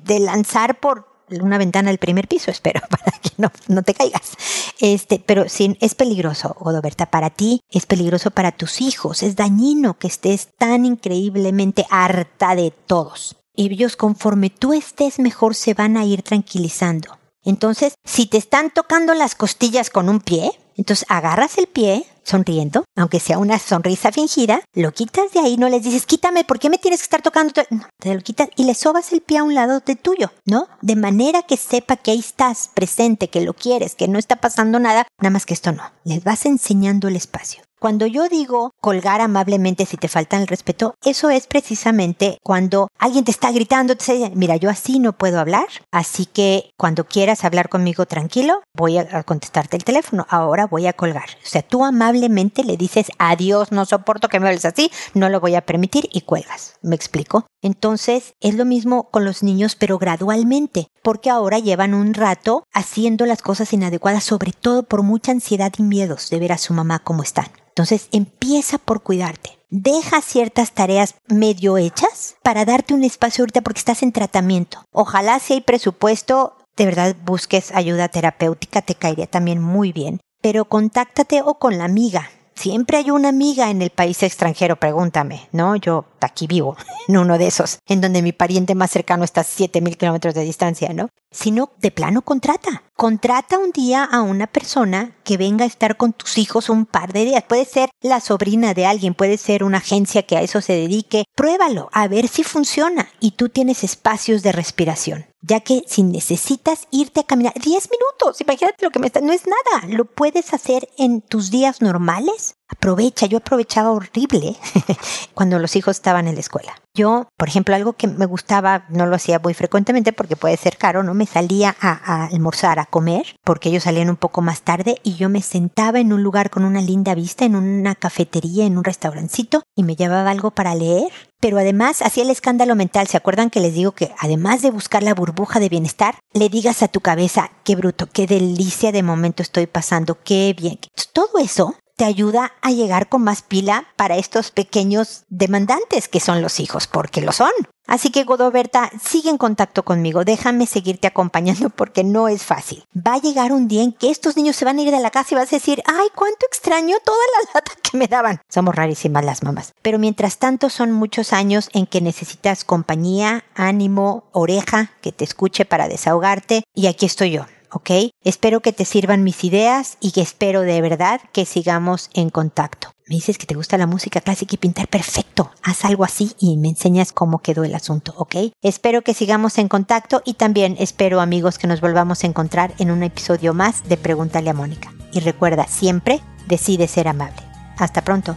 de 0.05 0.21
lanzar 0.21 0.81
por 0.81 1.10
una 1.41 1.59
ventana 1.59 1.91
del 1.91 1.99
primer 1.99 2.29
piso, 2.29 2.51
espero, 2.51 2.81
para 2.89 3.13
que 3.19 3.31
no, 3.37 3.51
no 3.69 3.83
te 3.83 3.95
caigas. 3.95 4.33
Este, 4.81 5.23
pero 5.25 5.49
sí, 5.49 5.77
es 5.81 5.95
peligroso, 5.95 6.57
Godoberta, 6.59 7.07
para 7.07 7.31
ti, 7.31 7.61
es 7.71 7.87
peligroso 7.87 8.31
para 8.31 8.53
tus 8.53 8.81
hijos, 8.81 9.23
es 9.23 9.37
dañino 9.37 9.99
que 9.99 10.09
estés 10.09 10.49
tan 10.59 10.85
increíblemente 10.85 11.87
harta 11.91 12.55
de 12.55 12.71
todos. 12.71 13.37
Y 13.55 13.73
ellos, 13.73 13.97
conforme 13.97 14.51
tú 14.51 14.73
estés 14.73 15.19
mejor, 15.19 15.55
se 15.55 15.75
van 15.75 15.97
a 15.97 16.05
ir 16.05 16.23
tranquilizando. 16.23 17.19
Entonces, 17.43 17.95
si 18.05 18.27
te 18.27 18.39
están 18.39 18.71
tocando 18.71 19.15
las 19.15 19.35
costillas 19.35 19.91
con 19.91 20.09
un 20.09 20.21
pie, 20.21 20.51
entonces 20.77 21.07
agarras 21.09 21.59
el 21.59 21.67
pie, 21.67 22.07
sonriendo, 22.31 22.85
aunque 22.97 23.21
sea 23.21 23.39
una 23.39 23.59
sonrisa 23.59 24.13
fingida, 24.13 24.63
lo 24.75 24.93
quitas 24.93 25.33
de 25.33 25.41
ahí, 25.41 25.57
no 25.57 25.69
les 25.69 25.83
dices, 25.83 26.07
quítame, 26.07 26.45
¿por 26.45 26.59
qué 26.59 26.71
me 26.71 26.79
tienes 26.79 27.01
que 27.01 27.05
estar 27.05 27.23
tocando? 27.23 27.53
Te 27.99 28.15
lo 28.15 28.21
quitas 28.21 28.49
y 28.57 28.65
le 28.65 28.75
sobas 28.75 29.13
el 29.13 29.21
pie 29.21 29.39
a 29.39 29.45
un 29.45 29.55
lado 29.55 29.81
de 29.81 29.97
tuyo, 29.97 30.31
¿no? 30.47 30.69
De 30.81 30.97
manera 30.97 31.43
que 31.43 31.57
sepa 31.57 31.97
que 31.97 32.13
ahí 32.13 32.21
estás 32.21 32.71
presente, 32.73 33.29
que 33.29 33.41
lo 33.41 33.55
quieres, 33.55 33.95
que 33.95 34.09
no 34.09 34.19
está 34.19 34.37
pasando 34.37 34.79
nada, 34.79 35.07
nada 35.21 35.31
más 35.31 35.45
que 35.45 35.55
esto 35.55 35.73
no. 35.73 35.83
Les 36.05 36.23
vas 36.23 36.47
enseñando 36.47 37.09
el 37.09 37.17
espacio. 37.17 37.63
Cuando 37.81 38.05
yo 38.05 38.29
digo 38.29 38.75
colgar 38.83 39.23
amablemente 39.23 39.87
si 39.87 39.97
te 39.97 40.07
faltan 40.07 40.43
el 40.43 40.49
respeto, 40.49 40.97
eso 41.03 41.31
es 41.31 41.47
precisamente 41.47 42.37
cuando 42.43 42.89
alguien 42.99 43.25
te 43.25 43.31
está 43.31 43.51
gritando, 43.53 43.97
te 43.97 44.13
dice, 44.13 44.33
mira, 44.35 44.57
yo 44.57 44.69
así 44.69 44.99
no 44.99 45.15
puedo 45.15 45.41
hablar, 45.41 45.67
así 45.91 46.27
que 46.27 46.73
cuando 46.77 47.05
quieras 47.05 47.43
hablar 47.43 47.71
conmigo 47.71 48.05
tranquilo, 48.05 48.61
voy 48.77 48.99
a 48.99 49.23
contestarte 49.23 49.79
el 49.79 49.85
teléfono, 49.85 50.27
ahora 50.29 50.67
voy 50.67 50.89
a 50.89 50.93
colgar. 50.93 51.25
O 51.43 51.49
sea, 51.49 51.63
tú 51.63 51.83
amablemente 51.83 52.65
le 52.65 52.77
dices, 52.77 53.07
adiós, 53.17 53.73
no 53.73 53.87
soporto 53.87 54.29
que 54.29 54.41
me 54.41 54.49
hables 54.49 54.67
así, 54.67 54.91
no 55.15 55.31
lo 55.31 55.41
voy 55.41 55.55
a 55.55 55.65
permitir 55.65 56.07
y 56.13 56.21
cuelgas. 56.21 56.75
¿Me 56.83 56.97
explico? 56.97 57.47
Entonces, 57.63 58.35
es 58.41 58.57
lo 58.57 58.67
mismo 58.67 59.09
con 59.11 59.25
los 59.25 59.43
niños, 59.43 59.75
pero 59.75 59.97
gradualmente, 59.97 60.89
porque 61.03 61.31
ahora 61.31 61.59
llevan 61.59 61.95
un 61.95 62.13
rato 62.13 62.65
haciendo 62.75 63.25
las 63.25 63.41
cosas 63.41 63.73
inadecuadas, 63.73 64.25
sobre 64.25 64.53
todo 64.53 64.83
por 64.83 65.03
mucha 65.03 65.33
ansiedad 65.33 65.73
y 65.79 65.83
miedos 65.83 66.29
de 66.29 66.41
ver 66.41 66.53
a 66.53 66.59
su 66.59 66.75
mamá 66.75 66.99
como 66.99 67.23
están. 67.23 67.47
Entonces 67.81 68.11
empieza 68.13 68.77
por 68.77 69.03
cuidarte. 69.03 69.59
Deja 69.71 70.21
ciertas 70.21 70.73
tareas 70.73 71.15
medio 71.29 71.79
hechas 71.79 72.37
para 72.43 72.67
darte 72.67 72.93
un 72.93 73.05
espacio 73.05 73.41
ahorita 73.41 73.63
porque 73.63 73.79
estás 73.79 74.03
en 74.03 74.13
tratamiento. 74.13 74.85
Ojalá 74.93 75.39
si 75.39 75.55
hay 75.55 75.61
presupuesto, 75.63 76.59
de 76.77 76.85
verdad 76.85 77.17
busques 77.25 77.73
ayuda 77.73 78.09
terapéutica, 78.09 78.83
te 78.83 78.95
caería 78.95 79.27
también 79.27 79.63
muy 79.63 79.93
bien. 79.93 80.21
Pero 80.43 80.67
contáctate 80.67 81.41
o 81.41 81.59
con 81.59 81.79
la 81.79 81.85
amiga, 81.87 82.29
Siempre 82.55 82.99
hay 82.99 83.11
una 83.11 83.31
amiga 83.31 83.71
en 83.71 83.81
el 83.83 83.91
país 83.91 84.23
extranjero, 84.23 84.77
pregúntame, 84.77 85.49
¿no? 85.53 85.77
Yo 85.77 86.05
aquí 86.21 86.47
vivo, 86.47 86.77
en 87.09 87.17
uno 87.17 87.39
de 87.39 87.47
esos, 87.47 87.79
en 87.87 88.01
donde 88.01 88.23
mi 88.23 88.33
pariente 88.33 88.75
más 88.75 88.91
cercano 88.91 89.25
está 89.25 89.43
a 89.43 89.45
7000 89.45 89.97
kilómetros 89.97 90.35
de 90.35 90.43
distancia, 90.43 90.93
¿no? 90.93 91.09
Sino 91.31 91.71
de 91.79 91.91
plano 91.91 92.23
contrata. 92.23 92.83
Contrata 92.97 93.59
un 93.59 93.71
día 93.71 94.05
a 94.05 94.21
una 94.23 94.47
persona 94.47 95.17
que 95.25 95.37
venga 95.37 95.65
a 95.65 95.69
estar 95.69 95.97
con 95.97 96.13
tus 96.13 96.39
hijos 96.39 96.69
un 96.69 96.87
par 96.87 97.13
de 97.13 97.25
días. 97.25 97.45
Puede 97.45 97.65
ser 97.65 97.89
la 98.03 98.21
sobrina 98.21 98.75
de 98.75 98.87
alguien, 98.87 99.15
puede 99.15 99.39
ser 99.39 99.65
una 99.65 99.79
agencia 99.79 100.25
que 100.25 100.37
a 100.37 100.43
eso 100.43 100.61
se 100.61 100.75
dedique. 100.75 101.25
Pruébalo, 101.35 101.89
a 101.93 102.09
ver 102.09 102.29
si 102.29 102.45
funciona 102.45 103.09
y 103.21 103.33
tú 103.33 103.49
tienes 103.49 103.85
espacios 103.85 104.43
de 104.43 104.53
respiración 104.53 105.30
ya 105.43 105.61
que 105.61 105.85
si 105.87 106.03
necesitas 106.03 106.87
irte 106.91 107.21
a 107.21 107.25
caminar 107.25 107.55
10 107.55 107.65
minutos, 107.91 108.41
imagínate 108.41 108.85
lo 108.85 108.91
que 108.91 108.99
me 108.99 109.07
está, 109.07 109.21
no 109.21 109.33
es 109.33 109.43
nada, 109.47 109.87
lo 109.89 110.05
puedes 110.05 110.53
hacer 110.53 110.89
en 110.99 111.21
tus 111.21 111.51
días 111.51 111.81
normales. 111.81 112.57
Aprovecha, 112.69 113.27
yo 113.27 113.39
aprovechaba 113.39 113.91
horrible 113.91 114.57
cuando 115.35 115.59
los 115.59 115.77
hijos 115.77 115.97
estaban 115.97 116.29
en 116.29 116.35
la 116.35 116.41
escuela. 116.41 116.80
Yo, 116.95 117.29
por 117.37 117.49
ejemplo, 117.49 117.75
algo 117.75 117.93
que 117.93 118.09
me 118.09 118.27
gustaba, 118.27 118.85
no 118.89 119.07
lo 119.07 119.17
hacía 119.17 119.39
muy 119.39 119.55
frecuentemente 119.55 120.13
porque 120.13 120.37
puede 120.37 120.57
ser 120.57 120.77
caro, 120.77 121.03
¿no? 121.03 121.15
Me 121.15 121.27
salía 121.27 121.77
a, 121.81 122.27
almorzar, 122.27 122.79
a 122.79 122.87
comer, 122.87 123.37
porque 123.45 123.69
ellos 123.69 123.85
salían 123.85 124.11
un 124.11 124.17
poco 124.17 124.43
más 124.43 124.63
tarde 124.63 124.97
y 125.05 125.15
yo 125.15 125.29
me 125.29 125.43
sentaba 125.43 126.01
en 126.01 126.13
un 126.13 126.23
lugar 126.23 126.51
con 126.51 126.65
una 126.65 126.81
linda 126.81 127.15
vista, 127.15 127.45
en 127.45 127.55
una 127.57 127.95
cafetería, 127.95 128.67
en 128.67 128.77
un 128.77 128.85
restaurancito 128.85 129.63
y 129.77 129.85
me 129.85 129.97
llevaba 129.97 130.31
algo 130.31 130.51
para 130.51 130.75
leer 130.75 131.13
pero 131.41 131.59
además 131.59 132.03
hacía 132.03 132.23
el 132.23 132.31
escándalo 132.31 132.77
mental. 132.77 133.07
¿Se 133.09 133.17
acuerdan 133.17 133.51
que 133.51 133.61
les 133.61 133.75
digo 133.75 133.93
que 133.93 134.13
además 134.19 134.63
de 134.63 134.71
buscar 134.71 135.03
la 135.03 135.15
burbuja 135.15 135.59
de 135.59 135.71
bienestar, 135.71 136.17
le 136.35 136.51
digas 136.51 136.83
a 136.83 136.89
tu 136.89 137.01
cabeza, 137.01 137.51
qué 137.65 137.75
bruto, 137.77 138.09
qué 138.13 138.27
delicia 138.27 138.93
de 138.93 139.03
momento 139.03 139.43
estoy 139.43 139.67
pasando, 139.67 140.19
qué 140.23 140.55
bien. 140.57 140.79
Todo 141.13 141.39
eso 141.39 141.75
te 142.01 142.07
ayuda 142.07 142.55
a 142.63 142.71
llegar 142.71 143.11
con 143.11 143.23
más 143.25 143.43
pila 143.43 143.85
para 143.95 144.17
estos 144.17 144.53
pequeños 144.53 145.25
demandantes 145.29 146.09
que 146.09 146.19
son 146.19 146.41
los 146.41 146.59
hijos, 146.59 146.87
porque 146.87 147.21
lo 147.21 147.31
son. 147.31 147.51
Así 147.87 148.09
que 148.09 148.25
Godoberta, 148.25 148.91
sigue 149.05 149.29
en 149.29 149.37
contacto 149.37 149.85
conmigo, 149.85 150.25
déjame 150.25 150.65
seguirte 150.65 151.09
acompañando 151.09 151.69
porque 151.69 152.03
no 152.03 152.29
es 152.29 152.43
fácil. 152.43 152.85
Va 152.97 153.17
a 153.17 153.21
llegar 153.21 153.53
un 153.53 153.69
día 153.69 153.83
en 153.83 153.93
que 153.93 154.11
estos 154.11 154.35
niños 154.39 154.57
se 154.57 154.65
van 154.65 154.79
a 154.79 154.83
ir 154.83 154.91
de 154.91 154.99
la 154.99 155.11
casa 155.11 155.35
y 155.35 155.35
vas 155.35 155.53
a 155.53 155.57
decir, 155.57 155.83
ay, 155.85 156.09
cuánto 156.15 156.47
extraño 156.47 156.97
toda 157.05 157.19
la 157.19 157.51
lata 157.55 157.73
que 157.83 157.99
me 157.99 158.09
daban. 158.09 158.41
Somos 158.49 158.75
rarísimas 158.75 159.23
las 159.23 159.43
mamás. 159.43 159.75
Pero 159.83 159.99
mientras 159.99 160.39
tanto 160.39 160.71
son 160.71 160.93
muchos 160.93 161.35
años 161.35 161.69
en 161.75 161.87
que 161.87 162.01
necesitas 162.01 162.65
compañía, 162.65 163.45
ánimo, 163.55 164.25
oreja, 164.33 164.93
que 165.03 165.13
te 165.13 165.25
escuche 165.25 165.67
para 165.67 165.87
desahogarte 165.87 166.63
y 166.73 166.87
aquí 166.87 167.05
estoy 167.05 167.33
yo 167.33 167.45
¿ok? 167.73 167.91
Espero 168.23 168.61
que 168.61 168.75
te 168.75 168.85
sirvan 168.85 169.25
mis 169.25 169.45
ideas 169.45 169.97
y 169.99 170.13
que 170.13 170.21
espero 170.21 170.61
de 170.61 170.83
verdad 170.83 171.23
que 171.33 171.47
sigamos 171.47 172.11
en 172.13 172.29
contacto. 172.29 172.93
Me 173.09 173.15
dices 173.15 173.39
que 173.39 173.47
te 173.47 173.55
gusta 173.55 173.79
la 173.79 173.87
música 173.87 174.21
clásica 174.21 174.55
y 174.55 174.59
pintar 174.59 174.89
perfecto. 174.89 175.51
Haz 175.63 175.87
algo 175.87 176.05
así 176.05 176.33
y 176.39 176.59
me 176.59 176.69
enseñas 176.69 177.13
cómo 177.13 177.39
quedó 177.39 177.65
el 177.65 177.75
asunto, 177.75 178.13
¿ok? 178.19 178.53
Espero 178.61 179.01
que 179.01 179.15
sigamos 179.15 179.57
en 179.57 179.69
contacto 179.69 180.21
y 180.27 180.35
también 180.35 180.77
espero 180.79 181.23
amigos 181.23 181.57
que 181.57 181.67
nos 181.67 181.81
volvamos 181.81 182.23
a 182.23 182.27
encontrar 182.27 182.75
en 182.79 182.91
un 182.91 183.03
episodio 183.03 183.55
más 183.55 183.89
de 183.89 183.97
Pregúntale 183.97 184.51
a 184.51 184.55
Mónica. 184.55 184.93
Y 185.13 185.21
recuerda, 185.21 185.67
siempre 185.67 186.21
decide 186.47 186.89
ser 186.89 187.09
amable. 187.09 187.41
Hasta 187.79 188.05
pronto. 188.05 188.37